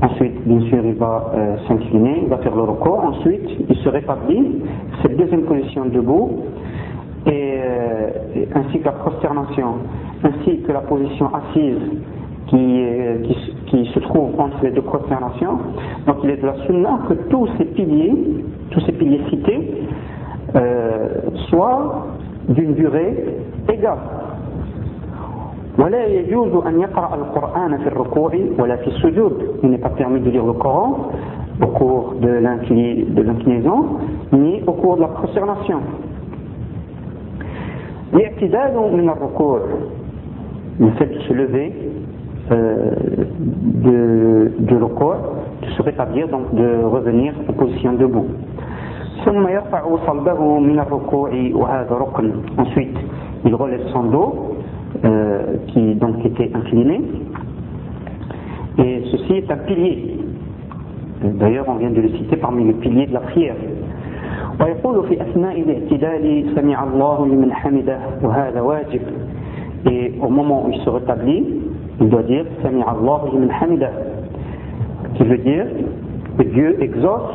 Ensuite, 0.01 0.47
bien 0.47 0.61
sûr, 0.69 0.79
il 0.85 0.93
va 0.93 1.31
euh, 1.35 1.57
s'incliner, 1.67 2.19
il 2.23 2.29
va 2.29 2.37
faire 2.37 2.55
le 2.55 2.61
recours. 2.61 3.03
Ensuite, 3.03 3.49
il 3.69 3.75
se 3.77 3.89
rétablit. 3.89 4.61
Cette 5.01 5.17
deuxième 5.17 5.41
position 5.43 5.85
debout, 5.85 6.43
et, 7.25 7.55
euh, 7.57 8.09
ainsi 8.55 8.79
que 8.79 8.85
la 8.85 8.91
prosternation, 8.93 9.75
ainsi 10.23 10.61
que 10.61 10.71
la 10.71 10.81
position 10.81 11.29
assise 11.33 11.81
qui, 12.47 12.83
qui, 13.65 13.85
se 13.93 13.99
trouve 13.99 14.39
entre 14.39 14.63
les 14.63 14.71
deux 14.71 14.81
prosternations. 14.81 15.57
Donc, 16.05 16.17
il 16.23 16.29
est 16.29 16.37
de 16.37 16.45
la 16.45 16.55
sunna 16.65 16.99
que 17.09 17.13
tous 17.29 17.49
ces 17.57 17.65
piliers, 17.65 18.13
tous 18.71 18.79
ces 18.81 18.93
piliers 18.93 19.19
cités, 19.29 19.83
soient 21.49 22.07
d'une 22.47 22.73
durée 22.75 23.25
il 29.63 29.69
n'est 29.69 29.77
pas 29.77 29.89
permis 29.89 30.19
de 30.21 30.29
lire 30.29 30.45
le 30.45 30.53
Coran 30.53 31.11
au 31.61 31.67
cours 31.67 32.15
de 32.21 32.29
l'inclinaison, 32.29 33.85
ni 34.31 34.61
au 34.65 34.73
cours 34.73 34.95
de 34.97 35.01
la 35.01 35.07
prosternation. 35.09 35.79
Le 40.79 40.91
fait 40.91 41.07
de 41.07 41.19
se 41.21 41.33
lever 41.33 41.73
euh, 42.51 42.91
de, 43.83 44.51
de 44.59 44.75
le 44.75 44.87
corps, 44.87 45.33
de 45.61 45.67
se 45.71 45.81
rétablir, 45.81 46.27
donc 46.29 46.53
de 46.55 46.83
revenir 46.85 47.33
en 47.49 47.53
position 47.53 47.93
debout. 47.93 48.27
Ensuite, 52.57 52.97
il 53.46 53.54
relève 53.54 53.86
son 53.92 54.04
dos 54.04 54.56
euh, 55.04 55.56
qui 55.68 55.94
donc 55.94 56.24
était 56.24 56.50
incliné 56.54 57.00
et 58.78 59.02
ceci 59.10 59.34
est 59.34 59.50
un 59.50 59.56
pilier 59.58 60.16
d'ailleurs 61.22 61.66
on 61.68 61.74
vient 61.76 61.90
de 61.90 62.00
le 62.00 62.08
citer 62.10 62.36
parmi 62.36 62.64
les 62.64 62.74
piliers 62.74 63.06
de 63.06 63.14
la 63.14 63.20
prière 63.20 63.56
ويقول 64.60 65.08
في 65.08 65.22
أثناء 65.22 65.60
الاعتدال 65.60 66.44
سمع 66.54 66.84
الله 66.84 67.26
لمن 67.26 67.52
حمده 67.52 67.98
وهذا 68.22 68.60
واجب 68.60 69.00
et 69.86 70.12
au 70.20 70.28
moment 70.28 70.66
où 70.66 70.70
il 70.70 70.80
se 70.80 70.90
rétablit 70.90 71.44
il 72.00 72.08
doit 72.08 72.22
dire 72.22 72.44
سمع 72.62 72.92
الله 72.92 73.30
لمن 73.34 73.50
حمده 73.52 73.90
qui 75.14 75.24
veut 75.24 75.38
dire 75.38 75.66
que 76.38 76.42
Dieu 76.44 76.82
exauce 76.82 77.32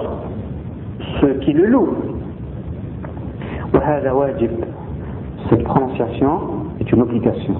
ceux 1.22 1.34
qui 1.42 1.54
le 1.54 1.68
louent. 1.68 1.96
cette 5.49 5.65
prononciation 5.65 6.39
est 6.81 6.91
une 6.93 7.03
obligation. 7.03 7.55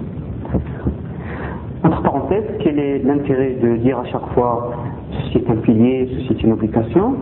Entre 1.85 2.03
parenthèses, 2.03 2.45
quel 2.61 2.79
est 2.79 2.99
l'intérêt 3.01 3.55
de 3.63 3.77
dire 3.77 3.99
à 3.99 4.05
chaque 4.05 4.27
fois 4.35 4.73
ceci 5.11 5.39
est 5.39 5.51
un 5.51 5.57
pilier, 5.57 6.09
ceci 6.17 6.33
est 6.33 6.43
une 6.43 6.53
obligation? 6.53 7.15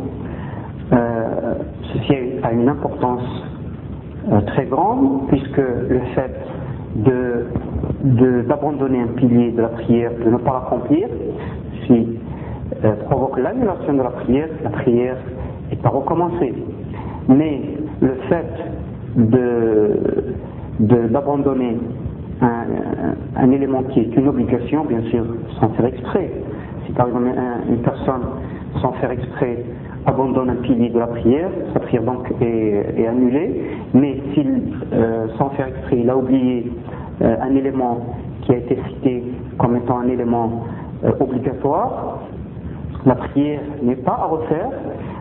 Euh, 0.92 1.54
Ceci 1.92 2.14
a 2.42 2.52
une 2.52 2.68
importance 2.68 3.44
euh, 4.30 4.40
très 4.42 4.66
grande 4.66 5.28
puisque 5.28 5.56
le 5.58 6.00
fait 6.14 6.30
d'abandonner 8.48 9.00
un 9.00 9.14
pilier 9.16 9.50
de 9.52 9.62
la 9.62 9.68
prière, 9.68 10.12
de 10.24 10.30
ne 10.30 10.36
pas 10.36 10.52
l'accomplir, 10.52 11.08
si, 11.86 12.18
euh, 12.84 12.92
provoque 13.08 13.38
l'annulation 13.38 13.94
de 13.94 14.02
la 14.02 14.10
prière, 14.10 14.48
la 14.62 14.70
prière 14.70 15.16
et 15.72 15.76
pas 15.76 15.88
recommencer. 15.88 16.54
Mais 17.28 17.62
le 18.00 18.14
fait 18.28 18.46
d'abandonner 20.80 21.76
un, 22.40 23.50
élément 23.52 23.82
qui 23.84 24.00
est 24.00 24.16
une 24.16 24.28
obligation, 24.28 24.84
bien 24.84 25.02
sûr, 25.10 25.24
sans 25.60 25.68
faire 25.70 25.86
exprès, 25.86 26.30
si 26.86 26.92
par 26.92 27.08
exemple 27.08 27.28
une 27.68 27.78
personne, 27.78 28.22
sans 28.80 28.92
faire 28.92 29.10
exprès, 29.10 29.64
abandonne 30.06 30.50
un 30.50 30.56
pilier 30.56 30.88
de 30.88 30.98
la 30.98 31.08
prière, 31.08 31.50
sa 31.74 31.80
prière 31.80 32.02
donc 32.02 32.32
est, 32.40 33.06
annulée, 33.06 33.62
mais 33.92 34.20
s'il, 34.32 34.74
euh, 34.92 35.28
sans 35.36 35.50
faire 35.50 35.68
exprès, 35.68 35.98
il 35.98 36.08
a 36.08 36.16
oublié 36.16 36.72
euh, 37.22 37.36
un 37.42 37.54
élément 37.54 37.98
qui 38.42 38.52
a 38.52 38.56
été 38.56 38.78
cité 38.88 39.22
comme 39.58 39.76
étant 39.76 39.98
un 39.98 40.08
élément 40.08 40.64
euh, 41.04 41.12
obligatoire, 41.20 42.20
la 43.04 43.14
prière 43.14 43.60
n'est 43.82 43.96
pas 43.96 44.18
à 44.22 44.26
refaire, 44.26 44.70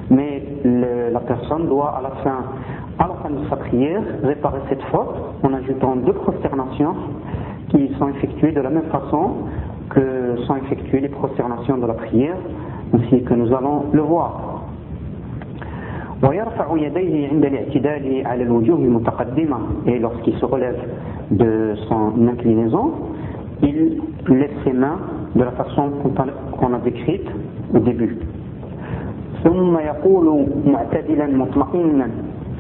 mais 0.09 0.43
la 0.65 1.19
personne 1.21 1.67
doit 1.67 1.95
à 1.97 2.01
la 2.01 2.09
fin, 2.23 2.43
à 2.98 3.08
la 3.08 3.14
fin 3.22 3.30
de 3.30 3.48
sa 3.48 3.56
prière, 3.56 4.00
réparer 4.22 4.60
cette 4.68 4.82
faute 4.84 5.16
en 5.42 5.52
ajoutant 5.54 5.96
deux 5.96 6.12
prosternations 6.12 6.94
qui 7.70 7.90
sont 7.98 8.08
effectuées 8.08 8.52
de 8.52 8.60
la 8.60 8.70
même 8.70 8.88
façon 8.90 9.30
que 9.90 10.36
sont 10.46 10.56
effectuées 10.56 11.00
les 11.00 11.08
prosternations 11.08 11.78
de 11.78 11.86
la 11.86 11.94
prière, 11.94 12.36
ainsi 12.94 13.22
que 13.22 13.34
nous 13.34 13.52
allons 13.54 13.86
le 13.92 14.00
voir. 14.02 14.62
et 19.86 19.98
lorsqu'il 19.98 20.34
se 20.34 20.44
relève 20.44 20.78
de 21.30 21.74
son 21.88 22.28
inclinaison 22.28 22.92
il 23.62 24.00
lève 24.28 24.50
ses 24.64 24.72
mains 24.72 24.98
de 25.34 25.42
la 25.42 25.50
façon 25.52 25.90
qu'on 26.58 26.74
a 26.74 26.78
décrite 26.78 27.28
au 27.74 27.78
début 27.78 28.18
ثم 29.44 29.78
يقول 29.78 30.46
معتدلا 30.66 31.26
مطمئنا 31.26 32.08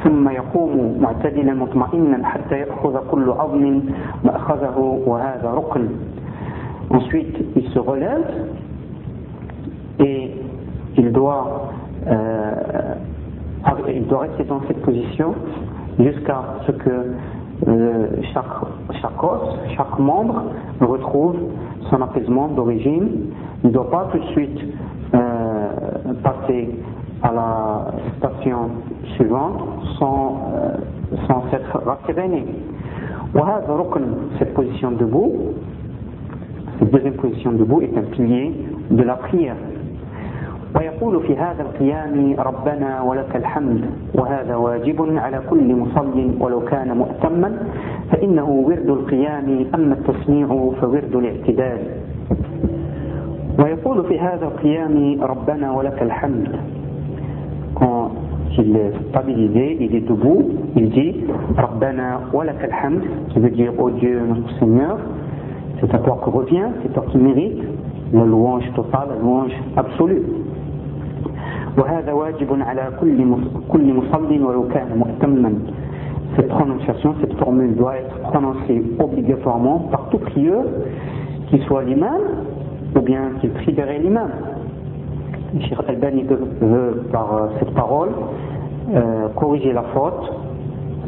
ثم 0.04 0.28
يقوم 0.28 0.98
معتدلا 1.00 1.54
مطمئنا 1.54 2.26
حتى 2.26 2.54
يأخذ 2.58 2.98
كل 3.10 3.30
عظم 3.30 3.80
مأخذه 4.24 4.78
وهذا 5.06 5.50
ركن 5.50 5.88
Ensuite, 6.90 7.36
il 7.56 7.66
se 7.70 7.78
relève 7.78 8.24
et 9.98 10.30
il 10.98 11.12
doit, 11.12 11.70
euh, 12.06 12.94
il 13.88 14.06
doit 14.06 14.20
rester 14.20 14.44
dans 14.44 14.60
cette 14.68 14.82
position 14.82 15.34
jusqu'à 15.98 16.42
ce 16.66 16.72
que 16.72 17.14
euh, 17.68 18.06
chaque, 18.34 18.44
chaque 19.00 19.22
os, 19.22 19.56
chaque 19.76 19.98
membre 19.98 20.42
retrouve 20.80 21.36
son 21.90 22.02
apaisement 22.02 22.48
d'origine. 22.48 23.08
Il 23.62 23.68
ne 23.68 23.72
doit 23.72 23.90
pas 23.90 24.08
tout 24.12 24.18
de 24.18 24.26
suite 24.26 24.60
euh, 25.14 25.68
passer 26.22 26.68
à 27.23 27.31
la 27.31 27.85
station 28.17 28.69
suivante 29.15 29.61
sans, 29.99 30.51
euh, 30.53 30.75
sans 31.27 31.43
s'être 31.51 31.77
rasséréné. 31.85 32.45
Cette 34.39 34.53
position 34.53 34.91
debout, 34.91 35.33
cette 36.79 36.91
deuxième 36.91 37.13
position 37.13 37.51
debout 37.51 37.81
est 37.81 37.95
un 37.97 38.03
pilier 38.15 38.53
de 38.89 39.03
la 39.03 39.15
prière. 39.15 39.55
ويقول 40.75 41.23
في 41.27 41.37
هذا 41.37 41.61
القيام 41.61 42.35
ربنا 42.39 43.01
ولك 43.01 43.35
الحمد 43.35 43.81
وهذا 44.15 44.55
واجب 44.55 45.17
على 45.17 45.41
كل 45.49 45.75
مصل 45.75 46.31
ولو 46.39 46.59
كان 46.61 46.97
مؤتما 46.97 47.57
فإنه 48.11 48.49
ورد 48.49 48.89
القيام 48.89 49.65
أما 49.75 49.93
التسميع 49.93 50.47
فورد 50.81 51.15
الاعتدال 51.15 51.77
ويقول 53.59 54.03
في 54.03 54.19
هذا 54.19 54.45
القيام 54.45 55.17
ربنا 55.21 55.71
ولك 55.71 56.01
الحمد 56.01 56.47
quand 57.74 58.12
il 58.58 58.76
est 58.76 58.92
stabilisé, 59.10 59.78
il 59.80 59.94
est 59.94 60.08
debout, 60.08 60.44
il 60.76 60.90
dit 60.90 61.24
Rabbana 61.56 62.20
wa 62.32 62.44
lakal 62.44 62.70
hamd, 62.72 63.00
qui 63.30 63.40
veut 63.40 63.50
dire 63.50 63.72
Oh 63.78 63.90
Dieu, 63.90 64.20
notre 64.28 64.58
Seigneur, 64.58 64.98
c'est 65.80 65.92
à 65.94 65.98
toi 65.98 66.20
que 66.24 66.30
revient, 66.30 66.66
c'est 66.82 66.92
toi 66.92 67.04
qui 67.10 67.18
mérite 67.18 67.62
la 68.12 68.24
louange 68.24 68.64
totale, 68.74 69.08
la 69.16 69.22
louange 69.22 69.52
absolue. 69.76 70.22
وهذا 71.78 72.12
واجب 72.12 72.62
على 72.62 72.92
كل 73.00 73.18
كل 73.68 73.94
مصل 73.94 74.42
ولو 74.42 74.68
كان 74.68 74.98
مؤتما 74.98 75.52
cette 76.36 76.48
prononciation, 76.48 77.14
cette 77.20 77.34
formule 77.34 77.76
doit 77.76 77.96
être 77.96 78.18
prononcée 78.22 78.82
obligatoirement 78.98 79.78
par 79.90 80.08
tout 80.10 80.18
prieur, 80.18 80.64
qu'il 81.48 81.62
soit 81.62 81.84
l'imam 81.84 82.20
ou 82.96 83.00
bien 83.00 83.32
qu'il 83.40 83.50
prie 83.50 83.72
derrière 83.72 84.00
l'imam. 84.00 84.30
Cheikh 85.60 85.78
Albani 85.88 86.24
veut 86.24 87.04
par 87.12 87.48
cette 87.58 87.72
parole 87.74 88.10
euh, 88.92 89.28
corriger 89.36 89.72
la 89.72 89.82
faute 89.94 90.32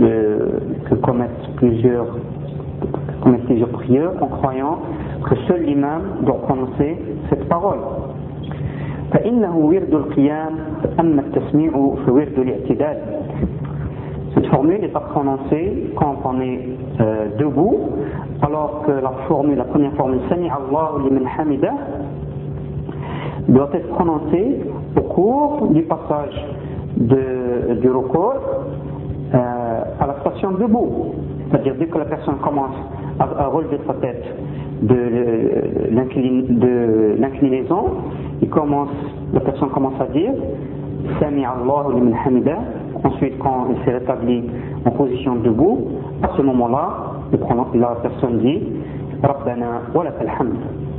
euh, 0.00 0.60
que 0.88 0.94
commettent 0.94 1.50
plusieurs, 1.56 2.06
que 2.80 3.22
commettent 3.22 3.44
plusieurs 3.44 3.68
prieurs 3.70 4.12
en 4.20 4.28
croyant 4.28 4.78
que 5.28 5.34
seul 5.48 5.62
l'imam 5.62 6.02
doit 6.22 6.40
prononcer 6.42 6.96
cette 7.28 7.48
parole. 7.48 7.80
فإنه 9.12 9.56
ورد 9.56 9.94
القيام 9.94 10.52
أما 11.00 11.20
التسميع 11.22 11.70
فورد 12.06 12.38
الاعتدال 12.38 12.96
Cette 14.34 14.46
formule 14.48 14.80
n'est 14.80 14.88
pas 14.88 15.00
prononcée 15.00 15.92
quand 15.96 16.16
on 16.24 16.40
est 16.42 16.60
euh, 17.00 17.28
debout, 17.38 17.78
alors 18.42 18.82
que 18.86 18.92
la 18.92 19.12
formule, 19.28 19.56
la 19.56 19.64
première 19.64 19.92
formule, 19.92 20.18
Sami 20.28 20.50
Allah 20.50 20.90
liman 21.02 21.26
hamida, 21.38 21.72
doit 23.51 23.69
être 23.73 23.87
prononcée 23.89 24.59
au 24.97 25.01
cours 25.01 25.67
du 25.71 25.83
passage 25.83 26.45
du 26.97 27.89
recours 27.89 28.33
euh, 29.33 29.81
à 29.99 30.07
la 30.07 30.19
station 30.21 30.51
debout. 30.51 31.15
C'est-à-dire 31.49 31.75
dès 31.79 31.87
que 31.87 31.97
la 31.97 32.05
personne 32.05 32.35
commence 32.43 32.75
à, 33.19 33.47
relever 33.47 33.79
sa 33.87 33.93
tête 33.95 34.23
de, 34.81 34.95
de 35.91 37.15
l'inclinaison, 37.19 37.83
la 39.33 39.39
personne 39.41 39.69
commence 39.69 39.93
à 39.99 40.05
dire 40.07 40.31
Sami 41.19 41.43
Allah 41.45 41.93
liman 41.95 42.13
hamida. 42.25 42.57
Ensuite, 43.03 43.37
quand 43.39 43.67
il 43.71 43.83
s'est 43.83 43.97
rétabli 43.97 44.43
en 44.85 44.91
position 44.91 45.35
debout, 45.37 45.87
à 46.23 46.29
ce 46.37 46.41
moment-là, 46.41 47.13
la 47.73 47.95
personne 48.01 48.39
dit 48.39 48.61
Rabbana 49.23 49.81
wa 49.93 50.03
lakal 50.03 50.29
hamd. 50.39 50.90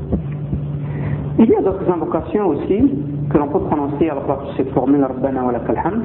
Il 1.39 1.50
y 1.50 1.56
a 1.56 1.62
d'autres 1.62 1.89
invocations 1.91 2.47
aussi 2.47 2.82
que 3.30 3.38
l'on 3.38 3.47
peut 3.47 3.60
prononcer 3.60 4.10
à 4.10 4.15
la 4.15 4.21
place 4.21 4.39
de 4.50 4.58
cette 4.58 4.69
formule 4.71 5.04
Rabbana 5.04 5.43
wa 5.43 5.52
lakal 5.52 5.78
hamd. 5.84 6.04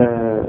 Euh, 0.00 0.40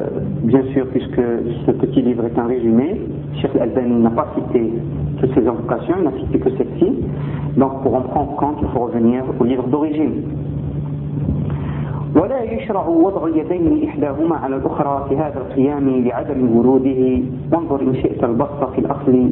bien 0.43 0.63
sûr, 0.73 0.85
puisque 0.87 1.21
ce 1.65 1.71
petit 1.71 2.01
livre 2.01 2.25
est 2.25 2.37
un 2.39 2.47
résumé, 2.47 2.99
Cheikh 3.41 3.51
Al-Albani 3.55 4.01
n'a 4.01 4.09
pas 4.09 4.27
cité 4.35 4.71
toutes 5.19 5.33
ces 5.33 5.45
invocations, 5.47 5.95
il 5.99 6.03
n'a 6.05 6.11
cité 6.17 6.39
que 6.39 6.49
celle-ci. 6.51 6.99
Donc, 7.57 7.81
pour 7.83 7.95
en 7.95 8.01
prendre 8.01 8.35
compte, 8.35 8.57
il 8.61 8.67
faut 8.69 8.79
revenir 8.85 9.23
au 9.39 9.43
livre 9.43 9.67
d'origine. 9.67 10.23
ولا 12.15 12.43
يشرع 12.43 12.87
وضع 12.87 13.27
اليدين 13.27 13.89
إحداهما 13.89 14.35
على 14.35 14.55
الأخرى 14.55 15.05
في 15.09 15.17
هذا 15.17 15.37
القيام 15.37 15.89
لعدم 15.89 16.57
وروده 16.57 17.19
وانظر 17.51 17.81
إن 17.81 17.95
شئت 17.95 18.23
البسط 18.23 18.69
في 18.73 18.79
الأصل 18.79 19.29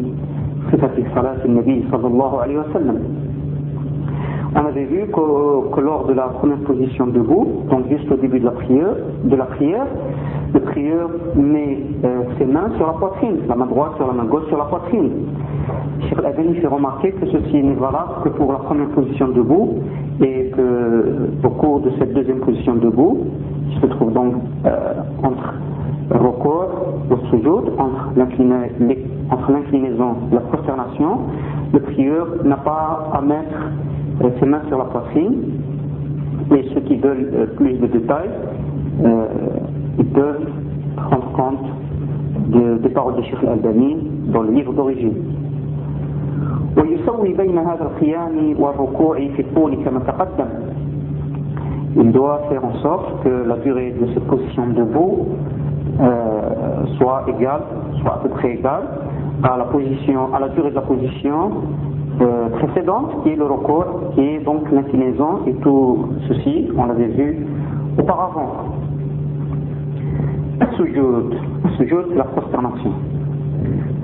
صفة 0.72 1.04
صلاة 1.16 1.46
النبي 1.46 1.84
صلى 1.92 2.08
الله 2.08 2.42
عليه 2.42 2.58
وسلم 2.60 2.98
on 4.55 4.65
avait 4.65 4.85
vu 4.85 5.07
que, 5.07 5.81
lors 5.81 6.07
de 6.07 6.13
la 6.13 6.29
première 6.29 6.59
position 6.59 7.07
debout, 7.07 7.65
donc 7.71 7.89
juste 7.89 8.11
au 8.11 8.17
début 8.17 8.41
de 8.41 8.45
la 8.45 8.53
prière, 8.53 8.95
de 9.25 9.37
la 9.37 9.45
prière 9.47 9.87
le 10.55 10.61
prieur 10.61 11.11
met 11.35 11.79
euh, 12.05 12.23
ses 12.39 12.47
mains 12.47 12.71
sur 12.77 12.87
la 12.87 12.95
poitrine, 12.95 13.39
la 13.49 13.57
main 13.57 13.67
droite 13.67 13.93
sur 13.97 14.07
la 14.07 14.13
main 14.13 14.25
gauche 14.25 14.47
sur 14.49 14.57
la 14.57 14.65
poitrine. 14.65 15.11
Cheikh 16.03 16.19
Al-Adani 16.19 16.55
fait 16.55 16.67
remarquer 16.67 17.13
que 17.13 17.27
ceci 17.27 17.63
n'est 17.63 17.75
valable 17.75 18.23
que 18.25 18.29
pour 18.31 18.53
la 18.53 18.59
première 18.61 18.89
position 18.89 19.29
debout 19.29 19.81
et 20.21 20.51
que 20.57 21.29
au 21.45 21.51
cours 21.51 21.81
de 21.81 21.91
cette 21.99 22.15
deuxième 22.15 22.39
position 22.39 22.77
debout, 22.77 23.27
qui 23.71 23.81
se 23.81 23.87
trouve 23.87 24.13
donc 24.13 24.35
euh, 24.65 24.95
entre 25.23 25.55
le 26.11 26.17
recours, 26.17 26.71
le 27.11 27.17
sujoud, 27.31 27.73
entre 27.79 29.53
l'inclinaison 29.53 30.17
et 30.31 30.35
la 30.35 30.41
prosternation, 30.41 31.19
le 31.73 31.81
prieur 31.81 32.29
n'a 32.45 32.57
pas 32.57 33.11
à 33.13 33.21
mettre 33.21 33.73
euh, 34.24 34.30
ses 34.40 34.46
mains 34.46 34.62
sur 34.68 34.78
la 34.78 34.86
poitrine 34.86 35.44
et 36.56 36.64
ceux 36.74 36.82
qui 36.82 36.98
veulent 36.98 37.32
euh, 37.34 37.46
plus 37.56 37.74
de 37.74 37.88
détails, 37.88 38.30
euh, 39.04 39.26
ils 40.00 40.06
peuvent 40.06 40.48
prendre 40.96 41.32
compte 41.34 41.66
de, 42.50 42.78
des 42.78 42.90
paroles 42.90 43.16
de 43.16 43.22
Cheikh 43.24 43.44
Al-Albani 43.44 43.98
dans 44.34 44.44
le 44.44 44.52
livre 44.52 44.74
d'origine. 44.74 45.16
ويسوي 46.78 47.34
بين 47.34 47.58
هذا 47.58 47.84
القيام 47.84 48.56
والركوع 48.60 49.18
في 49.18 49.42
الطول 49.42 49.76
كما 49.86 50.00
تقدم 50.00 50.50
il 51.98 52.12
doit 52.14 52.44
faire 52.50 52.64
en 52.64 52.76
sorte 52.76 53.22
que 53.24 53.30
la 53.48 53.58
durée 53.58 53.92
de 53.92 54.08
cette 54.14 54.24
position 54.24 54.68
debout 54.68 55.28
euh, 56.00 56.86
soit 56.98 57.26
égale, 57.28 57.64
soit 58.02 58.14
à 58.14 58.18
peu 58.24 58.30
près 58.30 58.54
égale 58.54 58.84
à 59.44 59.58
la 59.58 59.66
position, 59.66 60.34
à 60.34 60.40
la 60.40 60.50
durée 60.50 60.70
de 60.70 60.76
la 60.76 60.82
position 60.82 61.52
euh, 62.22 62.50
précédente, 62.50 63.24
qui 63.24 63.30
est 63.30 63.36
le 63.36 63.46
recours, 63.46 64.12
qui 64.14 64.22
est 64.22 64.40
donc 64.40 64.70
l'inclinaison, 64.72 65.40
et 65.48 65.54
tout 65.56 66.10
ceci, 66.28 66.70
on 66.78 66.86
l'avait 66.86 67.08
vu 67.08 67.46
auparavant. 67.98 68.52
السجود 70.62 71.36
السجود 71.66 72.06
c'est 72.10 72.18
la 72.18 72.24
prosternation 72.24 72.92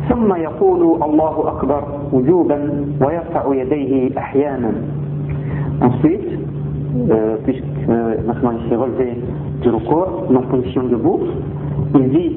ثم 0.09 0.35
يقول 0.35 1.03
الله 1.03 1.47
أكبر 1.47 1.83
وجوبا 2.13 2.85
ويرفع 3.01 3.55
يديه 3.55 4.17
أحيانا 4.17 4.71
ensuite 5.81 6.29
euh, 7.09 7.37
puisque 7.45 7.63
euh, 7.89 8.15
maintenant 8.27 8.51
il 8.51 8.69
s'est 8.69 8.75
relevé 8.75 9.17
du 9.61 9.69
recours 9.69 10.23
en 10.35 10.41
position 10.41 10.83
debout 10.83 11.21
il 11.95 12.09
dit 12.09 12.35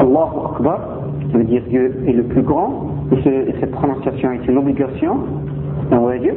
Allahu 0.00 0.36
Akbar 0.54 0.80
ça 1.32 1.38
veut 1.38 1.44
dire 1.44 1.62
Dieu 1.68 2.02
est 2.06 2.12
le 2.12 2.24
plus 2.24 2.42
grand 2.42 2.89
et, 3.11 3.55
cette 3.59 3.71
prononciation 3.71 4.31
est 4.31 4.47
une 4.47 4.57
obligation, 4.57 5.17
un 5.91 5.99
wajib, 5.99 6.35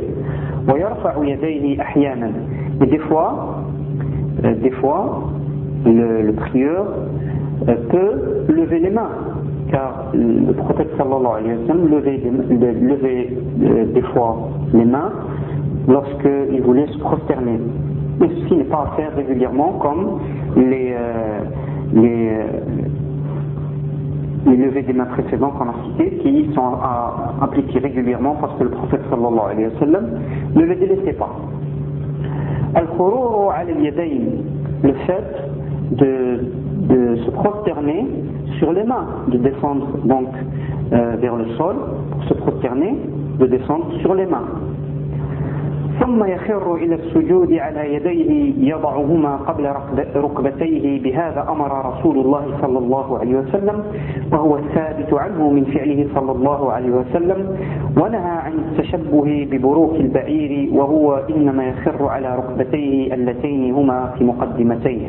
et 2.80 2.87
des 2.87 2.98
fois, 2.98 3.64
euh, 4.44 4.54
des 4.54 4.70
fois, 4.70 5.22
le, 5.84 6.22
le 6.22 6.32
prieur 6.32 6.87
euh, 7.68 7.74
peut 7.90 8.52
lever 8.52 8.78
les 8.80 8.90
mains, 8.90 9.10
car 9.70 10.10
le 10.14 10.52
prophète 10.52 10.88
sallallahu 10.96 11.38
alayhi 11.40 11.58
wa 11.60 11.66
sallam 11.66 11.88
levait, 11.88 12.18
des 13.58 14.00
euh, 14.00 14.02
fois 14.12 14.48
les 14.72 14.84
mains 14.84 15.12
lorsqu'il 15.88 16.62
voulait 16.62 16.87
se 16.87 16.98
prosterner. 16.98 17.60
Mais 18.20 18.28
ceci 18.28 18.56
n'est 18.56 18.64
pas 18.64 18.90
à 18.92 18.96
faire 18.96 19.14
régulièrement 19.16 19.78
comme 19.82 20.20
les, 20.56 20.94
les 21.94 22.30
les 24.46 24.57
levées 24.57 24.83
des 24.83 24.92
mains 24.92 25.06
précédents 25.06 25.50
qu'on 25.50 25.69
a 25.69 25.75
cités 25.90 26.19
qui 26.23 26.52
sont 26.54 26.79
appliquées 27.40 27.79
régulièrement 27.79 28.37
parce 28.40 28.56
que 28.58 28.64
le 28.64 28.71
prophète 28.71 29.00
sallallahu 29.10 29.50
alayhi 29.52 29.66
wa 29.73 29.79
sallam 29.81 30.06
ne 30.54 30.62
les 30.64 30.77
délaissait 30.77 31.14
pas. 31.14 31.31
Al-Khururu 32.75 33.52
le 34.83 34.92
fait 35.06 35.25
de, 35.92 36.50
de 36.88 37.16
se 37.25 37.31
prosterner 37.31 38.06
sur 38.58 38.73
les 38.73 38.85
mains, 38.85 39.06
de 39.29 39.38
descendre 39.38 39.87
donc 40.04 40.29
euh, 40.92 41.16
vers 41.21 41.37
le 41.37 41.46
sol 41.56 41.77
pour 42.10 42.25
se 42.25 42.35
prosterner, 42.35 42.96
de 43.38 43.46
descendre 43.46 43.87
sur 44.00 44.14
les 44.14 44.27
mains. 44.27 44.44
ثم 46.01 46.25
يخر 46.25 46.75
إلى 46.75 46.95
السجود 46.95 47.53
على 47.53 47.95
يديه 47.95 48.53
يضعهما 48.75 49.37
قبل 49.37 49.73
ركبتيه. 50.17 51.03
بهذا 51.03 51.47
أمر 51.51 51.87
رسول 51.87 52.19
الله 52.19 52.47
صلى 52.63 52.79
الله 52.79 53.19
عليه 53.19 53.37
وسلم 53.37 53.83
وهو 54.33 54.57
الثابت 54.57 55.15
عنه 55.15 55.51
من 55.51 55.65
فعله 55.65 56.07
صلى 56.15 56.33
الله 56.33 56.73
عليه 56.73 56.90
وسلم 56.90 57.57
ونهى 58.03 58.37
عن 58.45 58.53
التشبه 58.53 59.49
ببروك 59.51 59.95
البعير 59.95 60.69
وهو 60.73 61.15
إنما 61.37 61.65
يخر 61.69 62.07
على 62.07 62.37
ركبتيه 62.37 63.15
اللتين 63.15 63.75
هما 63.75 64.15
في 64.19 64.25
مقدمتيه. 64.25 65.09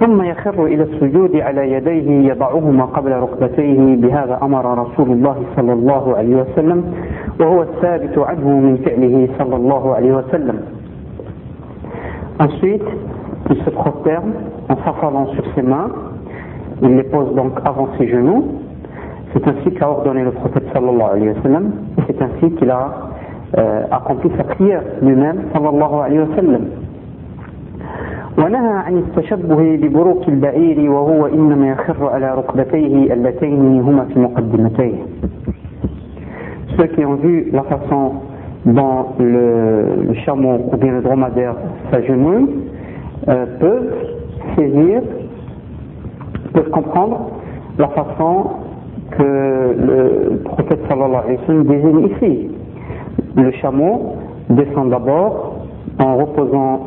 ثم 0.00 0.22
يخر 0.22 0.66
إلى 0.66 0.82
السجود 0.82 1.36
على 1.36 1.72
يديه 1.72 2.30
يضعهما 2.30 2.84
قبل 2.84 3.12
ركبتيه 3.12 3.96
بهذا 3.96 4.38
أمر 4.42 4.78
رسول 4.78 5.10
الله 5.12 5.36
صلى 5.56 5.72
الله 5.72 6.16
عليه 6.16 6.36
وسلم 6.36 6.84
وهو 7.40 7.62
الثابت 7.62 8.18
عنه 8.18 8.48
من 8.48 8.76
فعله 8.76 9.28
صلى 9.38 9.56
الله 9.56 9.94
عليه 9.94 10.12
وسلم 10.12 10.60
Ensuite, 12.38 12.84
il 13.48 13.56
se 13.64 13.70
prosterne 13.70 14.32
en 14.68 14.76
s'affalant 14.84 15.26
sur 15.28 15.44
ses 15.54 15.62
mains, 15.62 15.88
il 16.82 16.96
les 16.96 17.04
pose 17.04 17.34
donc 17.34 17.52
avant 17.64 17.88
ses 17.96 18.08
genoux. 18.08 18.44
C'est 19.32 19.48
ainsi 19.48 19.70
qu'a 19.72 19.88
ordonné 19.88 20.22
le 20.22 20.32
prophète 20.32 20.64
sallallahu 20.74 21.10
alayhi 21.12 21.28
wa 21.28 21.42
sallam, 21.42 21.70
c'est 22.06 22.20
ainsi 22.20 22.50
qu'il 22.56 22.70
a 22.70 22.90
euh, 23.56 23.84
accompli 23.90 24.30
sa 24.36 24.44
prière 24.44 24.82
lui-même 25.00 25.44
sallallahu 25.54 25.94
alayhi 26.04 26.18
wa 26.20 26.36
sallam. 26.36 26.64
ونهى 28.37 28.73
عن 28.85 28.97
التشبه 28.97 29.75
ببروق 29.75 30.23
البعير 30.27 30.91
وهو 30.91 31.27
إنما 31.27 31.69
يخر 31.69 32.07
على 32.09 32.35
ركبتيه 32.35 33.13
اللتين 33.13 33.81
هما 33.81 34.05
في 34.13 34.19
مقدمتيه 34.19 34.95
Ceux 36.77 36.87
qui 36.87 37.05
ont 37.05 37.15
vu 37.15 37.49
la 37.51 37.63
façon 37.63 38.13
dont 38.65 39.07
le, 39.19 40.03
le 40.07 40.13
chameau 40.25 40.57
ou 40.71 40.77
bien 40.77 40.93
le 40.93 41.01
dromadaire 41.01 41.55
s'agenouille 41.91 42.47
euh, 43.27 43.45
peuvent 43.59 43.93
saisir, 44.57 45.01
peuvent 46.53 46.69
comprendre 46.69 47.29
la 47.77 47.87
façon 47.89 48.45
que 49.11 49.23
le 49.23 50.41
prophète 50.45 50.79
sallallahu 50.87 51.23
alayhi 51.25 51.39
wa 51.39 51.47
sallam 51.47 51.63
désigne 51.65 52.07
ici. 52.15 52.49
Le 53.35 53.51
chameau 53.61 54.15
descend 54.49 54.89
d'abord 54.89 55.65
en 55.99 56.15
reposant 56.17 56.73
euh, 56.75 56.84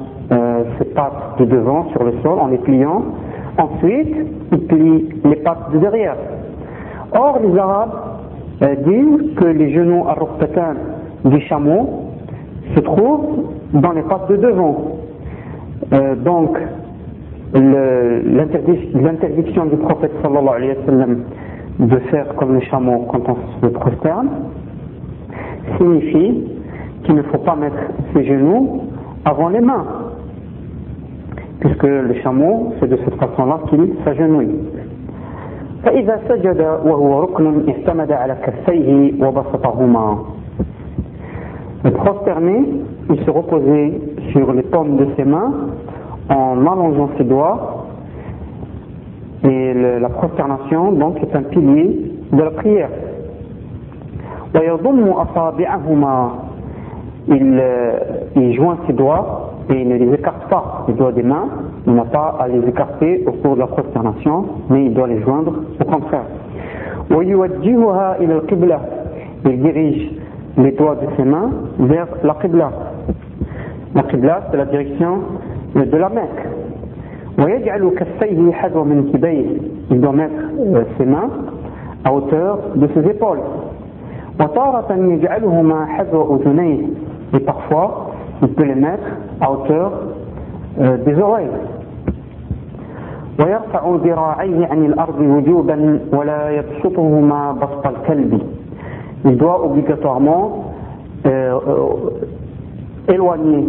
ses 0.79 0.85
pattes 0.85 1.39
de 1.39 1.45
devant 1.45 1.89
sur 1.91 2.03
le 2.03 2.13
sol, 2.23 2.39
en 2.39 2.47
les 2.47 2.57
pliant. 2.57 3.03
Ensuite, 3.57 4.15
il 4.51 4.67
plie 4.67 5.09
les 5.25 5.35
pattes 5.37 5.71
de 5.73 5.79
derrière. 5.79 6.15
Or, 7.13 7.39
les 7.43 7.57
Arabes 7.57 7.91
euh, 8.61 8.75
disent 8.75 9.35
que 9.35 9.45
les 9.45 9.73
genoux 9.73 10.05
à 10.07 10.15
du 11.25 11.41
chameau 11.41 12.11
se 12.75 12.79
trouvent 12.81 13.49
dans 13.73 13.91
les 13.91 14.03
pattes 14.03 14.29
de 14.29 14.37
devant. 14.37 14.99
Euh, 15.91 16.15
donc, 16.15 16.57
l'interdiction 17.53 19.65
du 19.65 19.77
prophète 19.77 20.11
de 21.79 21.97
faire 22.11 22.35
comme 22.35 22.53
le 22.53 22.59
chameau 22.61 23.07
quand 23.09 23.21
on 23.27 23.37
se 23.61 23.73
prosterne 23.73 24.29
signifie 25.77 26.43
qu'il 27.03 27.15
ne 27.15 27.23
faut 27.23 27.39
pas 27.39 27.55
mettre 27.55 27.77
ses 28.13 28.25
genoux 28.25 28.81
avant 29.25 29.49
les 29.49 29.61
mains 29.61 29.85
puisque 31.60 31.82
le 31.84 32.14
chameau 32.22 32.72
c'est 32.80 32.88
de 32.88 32.98
cette 33.04 33.16
façon-là 33.16 33.60
qu'il 33.68 33.94
s'agenouille 34.04 34.56
فإذا 35.84 36.20
سجد 36.28 36.60
وهو 36.84 37.20
ركن 37.20 37.68
اعتمد 37.68 38.12
على 38.12 38.36
كفيه 38.44 39.12
وبسطهما 39.26 40.18
Le 41.84 41.90
prosterné, 41.90 42.64
il 43.10 43.24
se 43.26 43.30
reposait 43.30 44.00
sur 44.32 44.50
les 44.54 44.62
paumes 44.62 44.96
de 44.96 45.06
ses 45.16 45.24
mains 45.24 45.52
en 46.30 46.66
allongeant 46.66 47.10
ses 47.18 47.24
doigts. 47.24 47.84
Et 49.42 49.74
le, 49.74 49.98
la 49.98 50.08
prosternation, 50.08 50.92
donc, 50.92 51.22
est 51.22 51.36
un 51.36 51.42
pilier 51.42 52.10
de 52.32 52.42
la 52.42 52.52
prière. 52.52 52.88
Il, 57.28 57.60
euh, 57.60 57.98
il 58.36 58.54
joint 58.54 58.78
ses 58.86 58.94
doigts 58.94 59.52
et 59.69 59.81
il 59.81 59.87
ne 59.87 59.95
les 59.95 60.13
écarte 60.13 60.49
pas, 60.49 60.85
les 60.87 60.93
doigts 60.95 61.11
des 61.11 61.21
mains. 61.23 61.47
Il 61.85 61.93
n'a 61.93 62.05
pas 62.05 62.37
à 62.39 62.47
les 62.47 62.67
écarter 62.67 63.23
au 63.27 63.31
cours 63.33 63.55
de 63.55 63.59
la 63.59 63.67
prosternation, 63.67 64.45
mais 64.69 64.85
il 64.85 64.93
doit 64.93 65.07
les 65.07 65.21
joindre 65.21 65.53
au 65.79 65.83
contraire. 65.85 66.25
Il 69.45 69.61
dirige 69.61 70.11
les 70.57 70.71
doigts 70.71 70.95
de 70.95 71.07
ses 71.15 71.23
mains 71.23 71.51
vers 71.79 72.07
la 72.23 72.33
Qibla. 72.35 72.71
La 73.95 74.03
Qibla, 74.03 74.41
c'est 74.49 74.57
la 74.57 74.65
direction 74.65 75.19
de 75.75 75.97
la 75.97 76.09
Mecque. 76.09 76.47
Il 79.91 80.01
doit 80.01 80.11
mettre 80.13 80.33
euh, 80.59 80.83
ses 80.97 81.05
mains 81.05 81.29
à 82.03 82.13
hauteur 82.13 82.59
de 82.75 82.87
ses 82.87 83.09
épaules. 83.09 83.39
Et 87.33 87.39
parfois, 87.39 88.08
il 88.42 88.48
peut 88.48 88.64
les 88.64 88.74
mettre 88.74 89.04
à 89.40 89.50
hauteur 89.50 89.92
euh, 90.80 90.96
des 91.04 91.18
oreilles. 91.20 91.50
ويرفع 93.38 93.96
ذراعيه 94.04 94.66
عن 94.66 94.84
الأرض 94.84 95.20
وجوبا 95.20 95.98
ولا 96.12 96.50
يبسطهما 96.50 97.52
بسط 97.52 97.86
الكلب 97.86 98.40
il 99.24 99.36
doit 99.38 99.64
obligatoirement 99.64 100.74
euh, 101.26 101.54
euh, 101.66 103.12
éloigner 103.12 103.66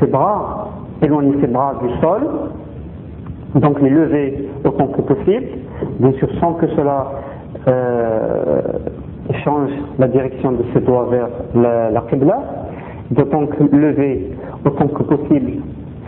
ses 0.00 0.06
bras, 0.06 0.68
éloigner 1.00 1.34
ses 1.40 1.46
bras 1.46 1.74
du 1.80 1.88
sol, 2.00 2.22
donc 3.54 3.80
les 3.80 3.90
lever 3.90 4.48
autant 4.64 4.88
que 4.88 5.02
possible, 5.02 5.46
bien 6.00 6.12
sûr 6.14 6.28
sans 6.40 6.54
que 6.54 6.66
cela 6.68 7.06
euh, 7.68 8.60
change 9.44 9.70
la 9.98 10.08
direction 10.08 10.52
de 10.52 10.64
ses 10.74 10.80
doigts 10.80 11.06
vers 11.10 11.28
la, 11.54 11.90
la 11.90 12.00
Qibla, 12.02 12.38
doit 13.11 13.25
donc 13.25 13.49
lever 13.71 14.31
autant 14.65 14.87
que 14.87 15.03
possible 15.03 15.51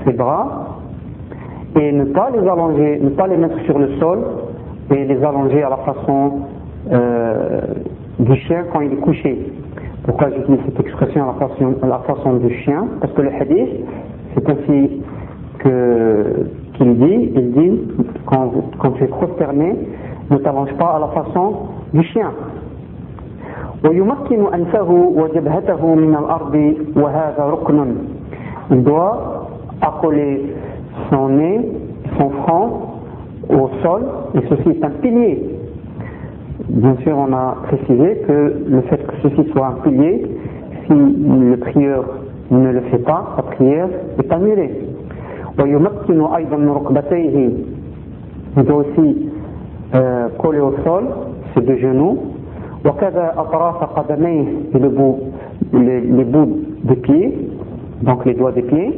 ses 0.06 0.14
bras 0.14 0.80
et 1.80 1.92
ne 1.92 2.06
pas 2.06 2.30
les 2.32 2.48
allonger, 2.48 3.00
ne 3.02 3.10
pas 3.10 3.28
les 3.28 3.38
mettre 3.38 3.60
sur 3.66 3.78
le 3.80 3.96
sol 4.00 4.20
et 4.92 5.06
les 5.06 5.24
allonger 5.24 5.64
à 5.64 5.70
la 5.70 5.78
façon 5.78 6.32
euh, 6.92 7.62
du 8.20 8.36
chien 8.36 8.66
quand 8.72 8.82
il 8.82 8.94
est 8.94 8.98
couché. 8.98 9.52
Pourquoi 10.04 10.30
j'utilise 10.32 10.60
cette 10.66 10.80
expression 10.80 11.24
à 11.24 11.28
la 11.40 11.48
façon, 11.48 11.76
la 11.82 12.00
façon 12.00 12.34
du 12.36 12.54
chien? 12.60 12.86
Parce 13.00 13.14
que 13.14 13.22
le 13.22 13.30
hadith, 13.30 13.70
c'est 14.34 14.50
ainsi 14.50 15.02
qu'il 15.62 16.96
dit, 16.98 17.32
il 17.36 17.52
dit, 17.54 17.82
quand, 18.26 18.52
quand 18.80 18.92
tu 18.92 19.04
es 19.06 19.08
prosterné, 19.08 19.76
ne 20.30 20.38
t'allonge 20.38 20.74
pas 20.74 20.96
à 20.96 21.00
la 21.00 21.08
façon 21.08 21.54
du 21.94 22.04
chien. 22.04 22.32
Il 28.72 28.84
doit 28.84 29.48
accoler 29.82 30.56
son 31.12 31.30
nez, 31.30 31.70
son 32.18 32.30
front 32.30 32.70
au 33.50 33.70
sol, 33.82 34.04
et 34.36 34.40
ceci 34.50 34.70
est 34.70 34.86
un 34.86 34.90
pilier 35.02 35.54
Bien 36.70 36.96
sûr, 37.04 37.18
on 37.18 37.34
a 37.34 37.58
précisé 37.64 38.22
que 38.26 38.54
le 38.68 38.82
fait 38.84 39.06
que 39.06 39.14
ceci 39.22 39.50
soit 39.52 39.68
un 39.68 39.82
pilier, 39.84 40.28
si 40.86 40.94
le 40.94 41.58
prieur 41.58 42.06
ne 42.52 42.72
le 42.72 42.82
fait 42.82 43.00
pas, 43.00 43.34
sa 43.36 43.44
prière 43.44 43.90
est 44.18 44.32
annulée. 44.32 44.72
Il 48.56 48.64
doit 48.64 48.78
aussi 48.78 49.30
euh, 49.94 50.30
coller 50.40 50.60
au 50.60 50.74
sol 50.84 51.04
ses 51.54 51.62
deux 51.62 51.78
genoux. 51.78 52.33
وكذا 52.86 53.34
أطراف 53.38 53.84
قدميه 53.84 54.46
لبوب 54.74 56.50
دي 56.84 57.32
دونك 58.02 58.28
لي 58.28 58.34
دوا 58.34 58.50
دي 58.52 58.92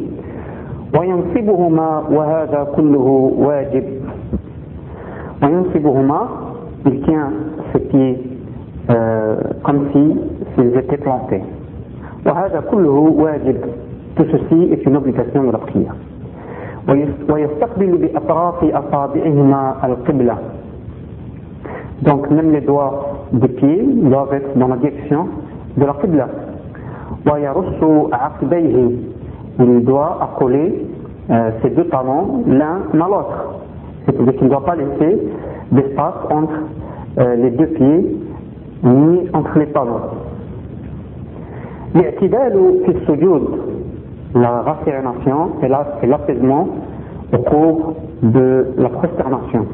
وينصبهما 1.00 2.04
وهذا 2.12 2.68
كله 2.76 3.08
واجب. 3.38 3.84
وينصبهما 5.44 6.28
il 6.88 7.02
tient 7.02 7.32
ses 7.74 7.80
pieds 7.80 8.18
euh, 8.92 9.36
comme 9.64 9.88
si 9.92 10.16
s'ils 10.56 10.78
étaient 10.78 10.98
وهذا 12.26 12.60
كله 12.72 12.92
واجب. 13.18 13.58
Tout 14.16 14.26
ceci 14.32 14.72
est 14.72 14.86
une 14.86 14.96
obligation 14.96 15.44
de 15.44 15.52
ويستقبل 17.30 17.98
بأطراف 17.98 18.64
أصابعهما 18.64 19.76
القبلة. 19.84 20.38
Donc 22.02 22.30
même 22.30 22.52
les 22.52 22.62
doigts 22.62 23.26
des 23.32 23.48
pieds 23.48 23.86
doivent 24.04 24.34
être 24.34 24.58
dans 24.58 24.68
la 24.68 24.78
direction 24.78 25.28
de 25.78 25.86
la 25.86 25.94
qibla. 25.94 26.28
Il 29.60 29.86
doit 29.86 30.20
accoler 30.22 30.86
euh, 31.30 31.52
ses 31.62 31.70
deux 31.70 31.86
talons 31.86 32.44
l'un 32.48 32.82
à 32.94 33.08
l'autre. 33.08 33.62
C'est-à-dire 34.06 34.34
qu'il 34.36 34.44
ne 34.44 34.50
doit 34.50 34.66
pas 34.66 34.76
laisser 34.76 35.18
d'espace 35.72 36.14
entre 36.30 36.54
euh, 37.18 37.36
les 37.36 37.52
deux 37.52 37.68
pieds 37.68 38.18
ni 38.84 39.30
entre 39.34 39.58
les 39.58 39.68
talons. 39.68 40.02
la 44.36 44.62
rassérénation 44.62 45.52
et 45.64 46.08
l'apaisement 46.08 46.68
au 47.34 47.38
cours 47.38 47.94
de 48.22 48.68
la 48.78 48.90
prosternation. 48.90 49.66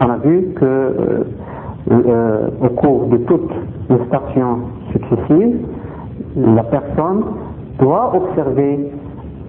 On 0.00 0.10
a 0.10 0.16
vu 0.18 0.52
que 0.54 0.64
euh, 0.64 1.24
euh, 1.90 2.48
au 2.62 2.68
cours 2.68 3.06
de 3.06 3.16
toutes 3.18 3.50
les 3.90 3.98
stations 4.06 4.58
successives, 4.92 5.56
la 6.36 6.62
personne 6.62 7.24
doit 7.78 8.12
observer 8.14 8.90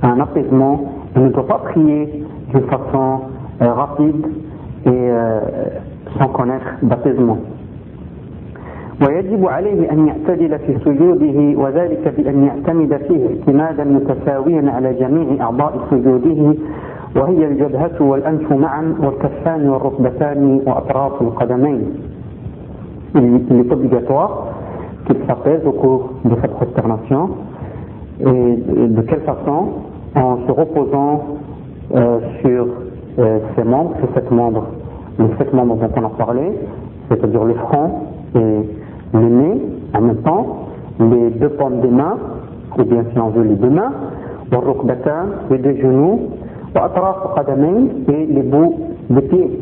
un 0.01 0.19
apaisement, 0.19 0.81
elle 1.15 1.25
ne 1.25 1.29
doit 1.29 1.47
pas 1.47 1.59
prier 1.59 2.23
d'une 2.53 2.63
façon 2.63 3.21
rapide 3.61 4.25
et 4.86 5.09
sans 6.19 6.27
connaître 6.29 6.65
d'apaisement. 6.81 7.38
ويجب 9.01 9.47
عليه 9.47 9.91
أن 9.91 10.07
يعتدل 10.07 10.59
في 10.59 10.77
سجوده 10.86 11.59
وذلك 11.61 12.13
بأن 12.17 12.43
يعتمد 12.43 12.97
فيه 13.07 13.27
اعتمادا 13.27 13.84
متساويا 13.84 14.71
على 14.71 14.93
جميع 14.93 15.43
أعضاء 15.45 15.79
سجوده 15.91 16.55
وهي 17.15 17.47
الجبهة 17.47 18.01
والأنف 18.01 18.51
معا 18.51 18.95
والكفان 19.03 19.69
والركبتان 19.69 20.61
وأطراف 20.65 21.21
القدمين. 21.21 21.81
Il 23.16 23.59
est 23.59 23.72
obligatoire 23.72 24.47
qu'il 25.05 25.18
s'apaise 25.28 25.61
au 25.66 25.72
cours 25.72 26.14
de 26.26 26.36
cette 26.41 26.53
prosternation 26.53 27.30
et 28.20 28.26
de 28.26 29.01
quelle 29.01 29.22
façon 29.22 29.68
En 30.16 30.38
se 30.47 30.51
reposant 30.51 31.22
euh, 31.95 32.20
sur 32.41 32.68
euh, 33.20 33.39
ses 33.55 33.64
membres, 33.64 33.93
sur 33.99 34.14
sept 34.16 34.32
membres, 34.32 34.66
les 35.20 35.28
sept 35.38 35.53
membres 35.53 35.76
dont 35.76 35.89
on 35.95 36.05
a 36.05 36.09
parlé, 36.09 36.41
c'est-à-dire 37.09 37.43
le 37.43 37.53
front 37.55 37.91
et 38.36 38.39
le 39.14 39.30
nez 39.30 39.61
en 39.95 40.01
même 40.01 40.18
temps, 40.18 40.70
les 40.99 41.30
deux 41.32 41.49
pommes 41.49 41.82
des 41.82 41.89
mains, 41.89 42.18
ou 42.78 42.84
bien 42.84 43.03
si 43.11 43.20
on 43.20 43.30
veut 43.30 43.43
les 43.43 43.55
deux 43.55 43.70
mains, 43.70 43.91
les 45.51 45.57
deux 45.59 45.76
genoux, 45.82 46.20
et 48.07 48.26
les 48.26 48.41
bouts 48.41 48.76
des 49.09 49.22
pieds, 49.22 49.59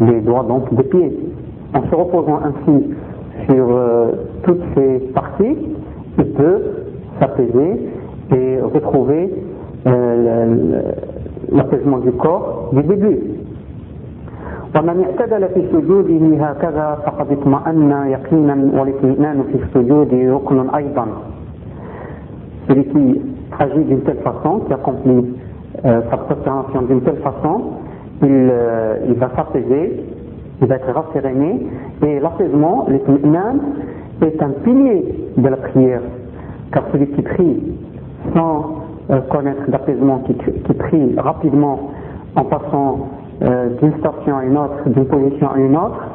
les 0.00 0.20
doigts 0.20 0.44
donc 0.48 0.72
des 0.74 0.84
pieds. 0.84 1.18
En 1.73 1.81
se 1.89 1.95
reposant 1.95 2.39
ainsi 2.43 2.95
sur 3.49 3.67
euh, 3.69 4.11
toutes 4.43 4.63
ces 4.75 4.99
parties, 5.13 5.57
il 6.17 6.25
peut 6.33 6.61
s'apaiser 7.19 7.89
et 8.35 8.61
retrouver 8.61 9.33
euh, 9.87 10.81
l'apaisement 11.51 11.99
du 11.99 12.11
corps 12.11 12.69
du 12.73 12.83
début. 12.83 13.19
ومن 14.75 15.03
اعتدل 15.03 15.47
في 15.47 15.61
سجوده 15.71 16.45
هكذا 16.45 16.97
فقد 17.05 17.31
اطمأن 17.31 17.91
يقينا 18.11 18.55
والاطمئنان 18.79 19.43
في 19.51 19.57
السجود 19.63 20.13
ركن 20.13 20.69
أيضا 20.69 21.05
celui 22.67 22.85
qui 22.85 23.21
agit 23.59 23.83
d'une 23.85 24.01
telle 24.01 24.17
façon, 24.17 24.59
qui 24.67 24.73
accomplit 24.73 25.25
euh, 25.85 26.01
sa 26.09 26.17
prosternation 26.17 26.81
d'une 26.83 27.01
telle 27.01 27.17
façon, 27.17 27.61
il, 28.21 28.27
euh, 28.29 28.97
il 29.07 29.13
va 29.13 29.29
s'apaiser, 29.35 30.03
il 30.61 30.67
va 30.67 30.75
être 30.75 30.91
rasséréné, 30.91 31.67
et 32.05 32.19
l'apaisement, 32.19 32.85
l'itminan, 32.89 33.55
est 34.21 34.41
un 34.41 34.49
pilier 34.63 35.05
de 35.37 35.47
la 35.47 35.57
prière, 35.57 36.01
car 36.71 36.83
celui 36.91 37.07
qui 37.07 37.21
prie 37.21 37.63
sans 38.35 38.83
euh, 39.11 39.21
connaître 39.29 39.61
l'apaisement, 39.67 40.19
qui, 40.25 40.33
qui 40.35 40.73
prie 40.73 41.15
rapidement 41.17 41.91
en 42.35 42.43
passant 42.43 43.07
euh, 43.43 43.69
d'une 43.81 43.93
station 43.99 44.37
à 44.37 44.43
une 44.45 44.57
autre, 44.57 44.87
d'une 44.87 45.05
position 45.05 45.49
à 45.53 45.57
une 45.59 45.75
autre, 45.77 46.07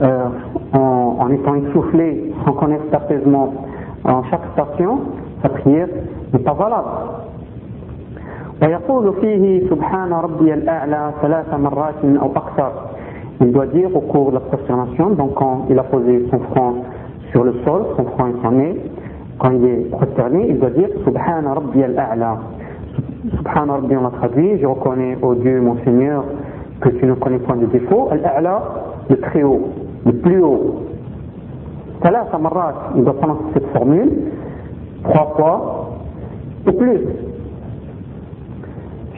euh, 0.00 0.24
en, 0.72 1.16
en, 1.20 1.28
étant 1.30 1.54
essoufflé, 1.54 2.32
sans 2.44 2.52
connaître 2.52 2.84
l'apaisement 2.90 3.52
en 4.04 4.22
chaque 4.24 4.40
station, 4.54 5.00
sa 5.42 5.50
prière 5.50 5.88
n'est 6.32 6.40
pas 6.40 6.54
valable. 6.54 6.88
ويقول 8.62 9.12
فيه 9.20 9.70
سبحان 9.70 10.12
ربي 10.12 10.54
الأعلى 10.54 11.10
ثلاث 11.22 11.54
مرات 11.54 12.04
أو 12.04 12.30
أكثر 12.36 12.72
il 13.41 13.51
doit 13.51 13.67
dire 13.67 13.95
au 13.95 14.01
cours 14.01 14.29
de 14.29 14.35
la 14.35 14.39
prosternation, 14.41 15.11
donc 15.11 15.35
quand 15.35 15.65
il 15.69 15.77
a 15.77 15.83
posé 15.83 16.25
son 16.31 16.39
front 16.39 16.75
sur 17.31 17.43
le 17.43 17.53
sol, 17.65 17.83
son 17.95 18.05
front 18.05 18.27
est 18.27 18.75
quand 19.39 19.51
il 19.51 19.65
est 19.65 19.91
prosterné, 19.91 20.47
il 20.49 20.59
doit 20.59 20.71
dire 20.71 20.89
Subhana 21.03 21.53
Rabbi 21.53 21.83
al-A'la. 21.83 22.37
Subhana 23.35 23.79
on 23.79 24.03
l'a 24.03 24.09
traduit, 24.09 24.57
je 24.59 24.65
reconnais, 24.65 25.17
au 25.21 25.35
Dieu, 25.35 25.61
mon 25.61 25.77
Seigneur, 25.83 26.23
que 26.81 26.89
tu 26.89 27.05
ne 27.05 27.13
connais 27.13 27.39
point 27.39 27.57
de 27.57 27.65
défaut, 27.67 28.07
al-a'la, 28.11 28.61
le 29.09 29.19
très 29.19 29.43
haut, 29.43 29.69
le 30.05 30.13
plus 30.13 30.41
haut. 30.41 30.83
Salah 32.01 32.27
Samarat, 32.31 32.91
il 32.95 33.03
doit 33.03 33.15
prendre 33.15 33.39
cette 33.53 33.65
formule, 33.67 34.11
trois 35.03 35.33
fois, 35.35 35.89
et 36.67 36.71
plus. 36.71 36.99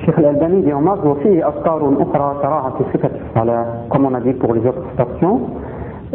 Dit 0.05 0.73
en 0.73 0.81
masse, 0.81 1.05
وفيه 1.05 1.47
أفكار 1.47 1.93
أخرى 1.99 2.37
تراها 2.43 2.69
في 2.77 2.83
صفة 2.93 3.09
الصلاة, 3.29 3.65
comme 3.89 4.05
on 4.05 4.13
a 4.13 4.19
dit 4.21 4.33
pour 4.33 4.53
les 4.53 4.61
autres 4.65 4.83
stations, 4.93 5.41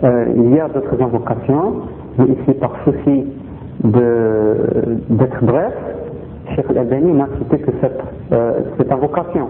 euh, 0.03 0.27
il 0.37 0.55
y 0.55 0.61
a 0.61 0.69
d'autres 0.69 1.01
invocations, 1.03 1.73
mais 2.19 2.27
ici 2.27 2.53
par 2.61 2.71
souci 2.85 3.25
d'être 3.85 5.45
bref, 5.45 5.75
Cheikh 6.55 6.67
Al-Albani 6.71 7.13
n'a 7.13 7.29
cité 7.39 7.59
que 7.59 7.71
cette, 7.81 8.01
euh, 8.33 8.61
cette 8.79 8.91
invocation. 8.93 9.49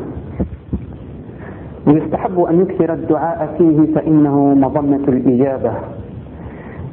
ويستحب 1.87 2.41
أن 2.41 2.61
يكثر 2.61 2.93
الدعاء 2.93 3.55
فيه 3.59 3.95
فإنه 3.95 4.55
مظنة 4.55 5.05
الإجابة 5.09 5.71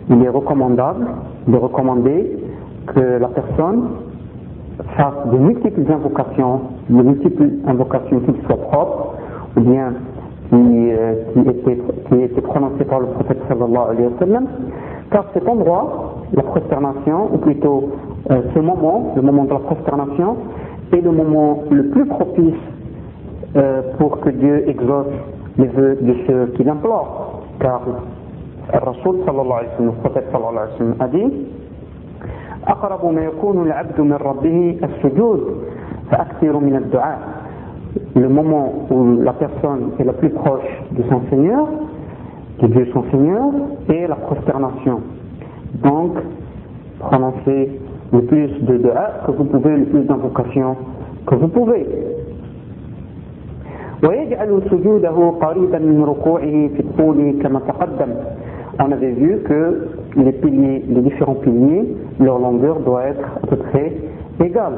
il 0.10 0.22
est 0.24 0.30
recommandable 0.30 1.06
de 1.48 1.56
recommander 1.58 2.38
que 2.88 3.00
la 3.00 3.28
personne 3.30 3.84
fasse 4.98 5.28
de 5.32 5.38
multiples 5.38 5.92
invocations, 5.92 6.62
de 6.90 7.02
multiples 7.02 7.50
invocations 7.68 8.20
qui 8.20 8.34
soient 8.46 8.58
propres, 8.58 9.16
ou 9.58 9.62
bien 9.62 9.94
qui, 10.50 10.56
euh, 10.92 11.14
qui, 12.10 12.42
prononcées 12.42 12.86
par 12.86 13.00
le 13.00 13.08
prophète 13.08 13.40
sallallahu 13.48 13.92
alayhi 13.92 14.08
wa 14.08 14.20
sallam, 14.20 14.46
car 15.12 15.26
cet 15.34 15.48
endroit, 15.48 16.16
la 16.34 16.44
prosternation, 16.44 17.30
ou 17.34 17.38
plutôt 17.38 17.90
euh, 18.32 18.42
ce 18.54 18.60
moment, 18.60 19.14
le 19.16 19.22
moment 19.22 19.46
de 19.46 19.52
la 19.54 19.60
prosternation, 19.60 20.38
est 20.94 21.02
le 21.02 21.12
moment 21.12 21.60
le 21.70 21.88
plus 21.90 22.06
propice 22.06 22.54
euh, 23.56 23.82
pour 23.98 24.20
que 24.20 24.30
Dieu 24.30 24.68
exauce 24.70 25.08
les 25.58 25.68
vœux 25.68 25.98
de 26.02 26.16
ceux 26.28 26.46
qui 26.56 26.64
l'implorent. 26.64 27.42
Car 27.60 27.82
Rasul 28.74 29.18
sallallahu 29.26 29.52
alayhi 29.52 29.70
wa 29.72 29.78
sallam, 29.78 29.86
le 29.86 30.02
prophète 30.02 30.26
sallallahu 30.32 30.58
alayhi 30.58 30.72
wa 30.72 30.78
sallam 30.78 30.96
a 31.00 31.08
dit 31.08 31.34
أقرب 32.69 33.15
ما 33.15 33.21
يكون 33.25 33.63
العبد 33.67 34.01
من 34.01 34.13
ربه 34.13 34.79
السجود 34.85 35.57
فأكثر 36.11 36.59
من 36.59 36.77
الدعاء 36.77 37.19
le 38.15 38.29
moment 38.29 38.87
où 38.91 39.19
la 39.23 39.33
personne 39.33 39.91
est 39.99 40.05
la 40.05 40.13
plus 40.13 40.31
proche 40.31 40.69
de 40.93 41.03
son 41.09 41.21
Seigneur, 41.31 41.67
de 42.61 42.67
Dieu 42.67 42.89
son 42.93 43.05
Seigneur, 43.11 43.51
est 43.89 44.07
la 44.07 44.17
prosternation. 44.17 45.01
Donc, 45.83 46.13
prononcez 46.99 47.71
le 48.13 48.23
plus 48.23 48.49
de 48.63 48.79
dua 48.79 49.23
que 49.27 49.33
vous 49.33 49.45
pouvez, 49.45 49.77
le 49.77 49.85
plus 49.87 50.03
d'invocations 50.05 50.77
que 51.27 51.35
vous 51.35 51.49
pouvez. 51.49 51.87
ويجعل 54.05 54.63
سجوده 54.71 55.31
قريبا 55.41 55.79
من 55.79 56.05
ركوعه 56.05 56.69
في 56.69 56.81
الطول 56.81 57.39
كما 57.43 57.61
تقدم 57.69 58.11
on 58.81 58.93
avait 58.93 59.13
vu 59.13 59.39
que 59.45 59.89
les 60.17 60.33
piliers, 60.33 60.85
les 60.89 61.01
différents 61.01 61.35
piliers, 61.35 61.97
leur 62.21 62.39
longueur 62.39 62.81
doit 62.81 63.05
être 63.05 63.25
à 63.43 63.47
peu 63.47 63.57
près 63.57 63.93
égale. 64.45 64.75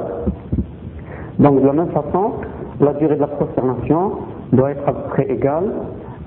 Donc 1.39 1.61
de 1.61 1.67
la 1.67 1.73
même 1.73 1.89
façon, 1.89 2.33
la 2.81 2.93
durée 2.95 3.17
de 3.17 3.21
la 3.21 3.27
prosternation 3.29 4.13
doit 4.53 4.71
être 4.71 4.89
à 4.89 4.93
peu 4.93 5.09
près 5.11 5.31
égale 5.31 5.65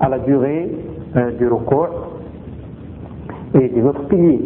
à 0.00 0.08
la 0.08 0.18
durée 0.18 0.70
euh, 1.16 1.30
du 1.32 1.48
recours 1.48 1.88
et 3.54 3.68
des 3.68 3.82
autres 3.82 4.06
piliers. 4.08 4.40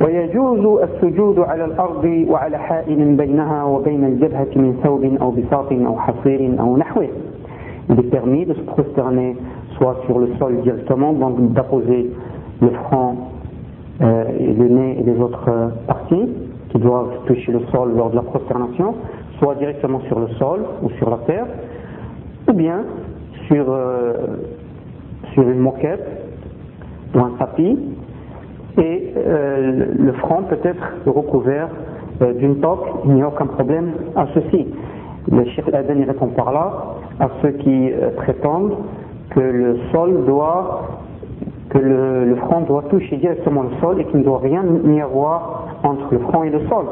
ويجوز 0.00 0.80
السجود 0.82 1.38
على 1.38 1.64
الأرض 1.64 2.26
وعلى 2.28 2.58
حائل 2.58 3.16
بينها 3.16 3.64
وبين 3.64 4.04
الجبهة 4.04 4.46
من 4.56 4.74
ثوب 4.84 5.04
أو 5.22 5.30
بساط 5.30 5.72
أو 5.72 5.98
حصير 5.98 6.60
أو 6.60 6.76
نحوه. 6.76 7.08
Il 7.90 7.98
est 7.98 8.10
permis 8.10 8.46
de 8.46 8.54
se 8.54 8.60
prosterner 8.60 9.36
soit 9.76 9.96
sur 10.06 10.18
le 10.18 10.28
sol 10.38 10.60
directement, 10.62 11.12
donc 11.12 11.52
d'apposer 11.52 12.10
le 12.61 12.69
front, 12.69 13.15
euh, 13.99 14.25
et 14.39 14.53
le 14.53 14.67
nez 14.67 14.99
et 14.99 15.03
les 15.03 15.19
autres 15.19 15.49
euh, 15.49 15.69
parties 15.87 16.29
qui 16.69 16.77
doivent 16.77 17.25
toucher 17.25 17.51
le 17.51 17.61
sol 17.71 17.95
lors 17.95 18.11
de 18.11 18.15
la 18.15 18.21
prosternation, 18.21 18.93
soit 19.39 19.55
directement 19.55 20.01
sur 20.01 20.19
le 20.19 20.27
sol 20.39 20.65
ou 20.83 20.89
sur 20.91 21.09
la 21.09 21.17
terre, 21.25 21.47
ou 22.47 22.53
bien 22.53 22.83
sur, 23.47 23.65
euh, 23.67 24.13
sur 25.33 25.43
une 25.49 25.59
moquette 25.59 26.05
ou 27.15 27.19
un 27.19 27.31
tapis, 27.39 27.79
et 28.77 29.13
le 29.15 30.11
front 30.19 30.43
peut 30.43 30.59
être 30.63 30.83
recouvert 31.07 31.69
d'une 32.37 32.59
toque, 32.59 32.85
il 33.05 33.13
n'y 33.13 33.23
a 33.23 33.27
aucun 33.27 33.47
problème 33.47 33.93
à 34.15 34.27
ceci. 34.35 34.67
Le 35.31 35.45
Cheikh 35.45 35.73
Aden 35.73 36.03
répond 36.03 36.27
par 36.27 36.51
là 36.51 36.73
à 37.19 37.29
ceux 37.41 37.51
qui 37.51 37.89
prétendent 38.17 38.75
que 39.31 39.39
le 39.39 39.77
sol 39.91 40.25
doit 40.27 40.99
que 41.77 41.83
le, 41.83 42.35
front 42.35 42.61
doit 42.61 42.83
toucher 42.83 43.17
directement 43.17 43.63
le 43.63 43.69
sol 43.81 43.99
et 43.99 44.05
qu'il 44.05 44.19
ne 44.19 44.23
doit 44.23 44.39
rien 44.39 44.63
y 44.85 45.01
avoir 45.01 45.77
entre 45.83 46.07
le 46.11 46.19
front 46.19 46.43
et 46.43 46.49
le 46.49 46.59
sol. 46.67 46.85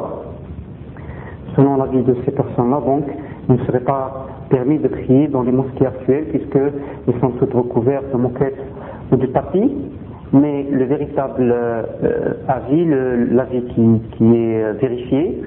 Selon 1.56 1.78
l'avis 1.78 2.04
de 2.04 2.16
ces 2.26 2.32
personnes-là, 2.32 2.82
donc, 2.86 3.04
il 3.50 3.56
ne 3.56 3.66
serait 3.66 3.80
pas 3.80 4.28
permis 4.50 4.78
de 4.80 4.88
prier 4.88 5.28
dans 5.28 5.44
les 5.44 5.52
mosquées 5.52 5.86
actuelles 5.86 6.26
puisqu'ils 6.26 7.20
sont 7.20 7.30
toutes 7.40 7.54
recouvertes 7.54 8.12
de 8.12 8.18
moquettes 8.18 8.62
ou 9.12 9.16
de 9.16 9.26
tapis. 9.28 9.72
Mais 10.34 10.66
le 10.70 10.86
véritable 10.86 11.54
euh, 11.56 12.34
avis, 12.48 12.86
l'avis 13.32 13.64
qui, 13.74 14.36
est 14.36 14.74
vérifié, 14.74 15.42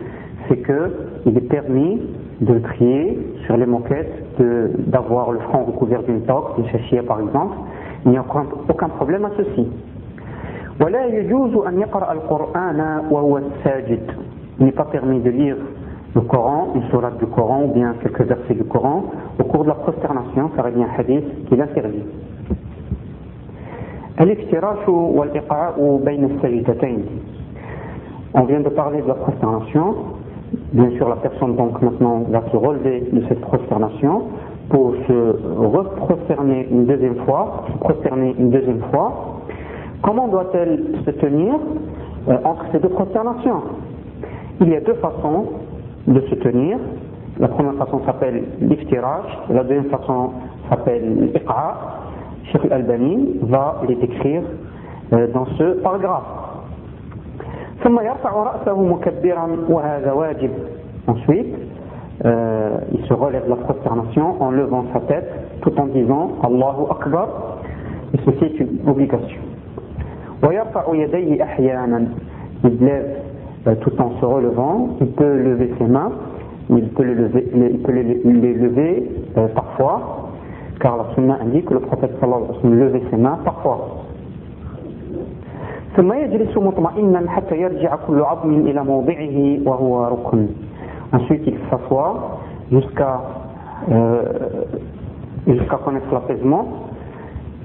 c'est 0.49 0.57
qu'il 0.57 1.37
est 1.37 1.49
permis 1.49 2.01
de 2.41 2.59
prier 2.59 3.19
sur 3.45 3.57
les 3.57 3.67
moquettes, 3.67 4.41
d'avoir 4.87 5.33
le 5.33 5.41
front 5.41 5.65
recouvert 5.65 6.03
d'une 6.05 6.23
toque, 6.23 6.57
d'une 6.57 6.69
chachia 6.69 7.03
par 7.03 7.21
exemple. 7.21 7.57
Il 8.05 8.13
n'y 8.13 8.17
a 8.17 8.25
aucun 8.69 8.89
problème 8.89 9.25
à 9.25 9.31
ceci. 9.37 9.69
Il 14.61 14.65
n'est 14.65 14.73
pas 14.73 14.85
permis 14.85 15.21
de 15.21 15.31
lire 15.31 15.57
le 16.15 16.21
Coran, 16.23 16.69
une 16.75 16.83
sourate 16.91 17.19
du 17.19 17.27
Coran 17.27 17.65
ou 17.65 17.73
bien 17.73 17.95
quelques 18.03 18.23
versets 18.23 18.55
du 18.55 18.65
Coran 18.65 19.05
au 19.39 19.45
cours 19.45 19.65
de 19.65 19.69
la 19.69 19.75
prosternation, 19.75 20.51
car 20.55 20.69
il 20.69 20.79
y 20.79 20.83
a 20.83 20.87
un 20.87 20.91
hadith 20.99 21.47
qui 21.47 21.57
l'interdit. 21.57 22.03
On 28.35 28.45
vient 28.45 28.61
de 28.61 28.69
parler 28.69 29.03
de 29.03 29.09
la 29.09 29.15
prosternation. 29.15 29.95
Bien 30.73 30.91
sûr, 30.97 31.09
la 31.09 31.17
personne 31.17 31.57
donc 31.57 31.81
maintenant 31.83 32.25
va 32.29 32.43
se 32.51 32.57
relever 32.57 33.09
de 33.13 33.23
cette 33.29 33.41
prosternation 33.41 34.23
pour 34.71 34.95
se 35.07 35.37
reprosterner 35.57 36.69
une 36.71 36.87
deuxième 36.87 37.17
fois, 37.25 37.65
prosterner 37.81 38.35
une 38.39 38.51
deuxième 38.51 38.83
fois. 38.91 39.41
Comment 40.03 40.29
doit-elle 40.29 40.81
se 41.05 41.11
tenir 41.11 41.55
euh, 42.29 42.37
entre 42.45 42.65
ces 42.73 42.79
deux 42.79 42.91
prosternations? 42.91 43.63
Il 44.61 44.69
y 44.69 44.77
a 44.77 44.81
deux 44.81 44.95
façons 44.95 45.47
de 46.07 46.21
se 46.21 46.35
tenir. 46.37 46.79
La 47.39 47.49
première 47.49 47.75
façon 47.75 48.01
s'appelle 48.05 48.45
l'iftiraj, 48.61 49.25
la 49.51 49.63
deuxième 49.63 49.91
façon 49.91 50.33
s'appelle 50.69 51.31
l'iqa. 51.33 51.77
Cheikh 52.53 52.65
Al-Albani 52.65 53.39
va 53.43 53.83
les 53.87 53.95
décrire 53.95 54.43
euh, 55.13 55.27
dans 55.33 55.47
ce 55.59 55.81
paragraphe. 55.83 56.25
Ensuite, 61.07 61.55
euh, 62.25 62.79
il 62.93 63.05
se 63.07 63.13
relève 63.13 63.49
la 63.49 63.57
prosternation 63.57 64.43
en 64.43 64.51
levant 64.51 64.85
sa 64.93 65.01
tête 65.01 65.31
tout 65.63 65.73
en 65.79 65.87
disant 65.87 66.33
Allahu 66.43 66.91
Akbar. 66.91 67.29
Et 68.15 68.19
ceci 68.25 68.45
est 68.45 68.61
une 68.61 68.79
obligation. 68.89 69.41
Il 72.65 72.79
lève 72.81 73.17
euh, 73.67 73.75
tout 73.81 73.93
en 74.01 74.19
se 74.21 74.25
relevant, 74.25 74.97
il 75.01 75.09
peut 75.09 75.37
lever 75.37 75.73
ses 75.79 75.85
mains, 75.87 76.13
il 76.71 76.89
peut, 76.89 77.03
les 77.03 78.55
lever 78.55 79.11
euh, 79.37 79.49
parfois, 79.49 80.31
car 80.81 80.97
la 80.97 81.15
sunna 81.15 81.39
indique 81.43 81.67
que 81.67 81.75
le 81.75 81.81
prophète 81.81 82.13
sallallahu 82.21 82.45
alayhi 82.45 82.55
wa 82.57 82.63
sallam 82.63 82.79
levait 82.79 83.03
ses 83.11 83.17
mains 83.17 83.39
parfois. 83.45 84.05
Ensuite, 91.13 91.43
il 91.47 91.59
s'assoit 91.71 92.41
jusqu'à 92.71 93.23
euh, 93.91 94.23
jusqu'à 95.47 95.77
connaître 95.77 96.13
l'apaisement 96.13 96.67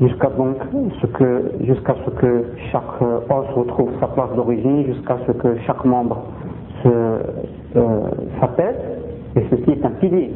jusqu'à 0.01 0.29
donc 0.29 0.57
ce 1.01 1.07
que 1.07 1.51
jusqu'à 1.61 1.95
ce 2.05 2.09
que 2.11 2.45
chaque 2.71 3.01
os 3.01 3.45
retrouve 3.55 3.91
sa 3.99 4.07
place 4.07 4.33
d'origine, 4.35 4.85
jusqu'à 4.85 5.17
ce 5.27 5.31
que 5.33 5.57
chaque 5.65 5.83
membre 5.85 6.23
se 6.83 6.89
euh, 7.75 8.01
et 9.35 9.45
ceci 9.49 9.71
est 9.71 9.85
un 9.85 9.91
pilier 9.91 10.31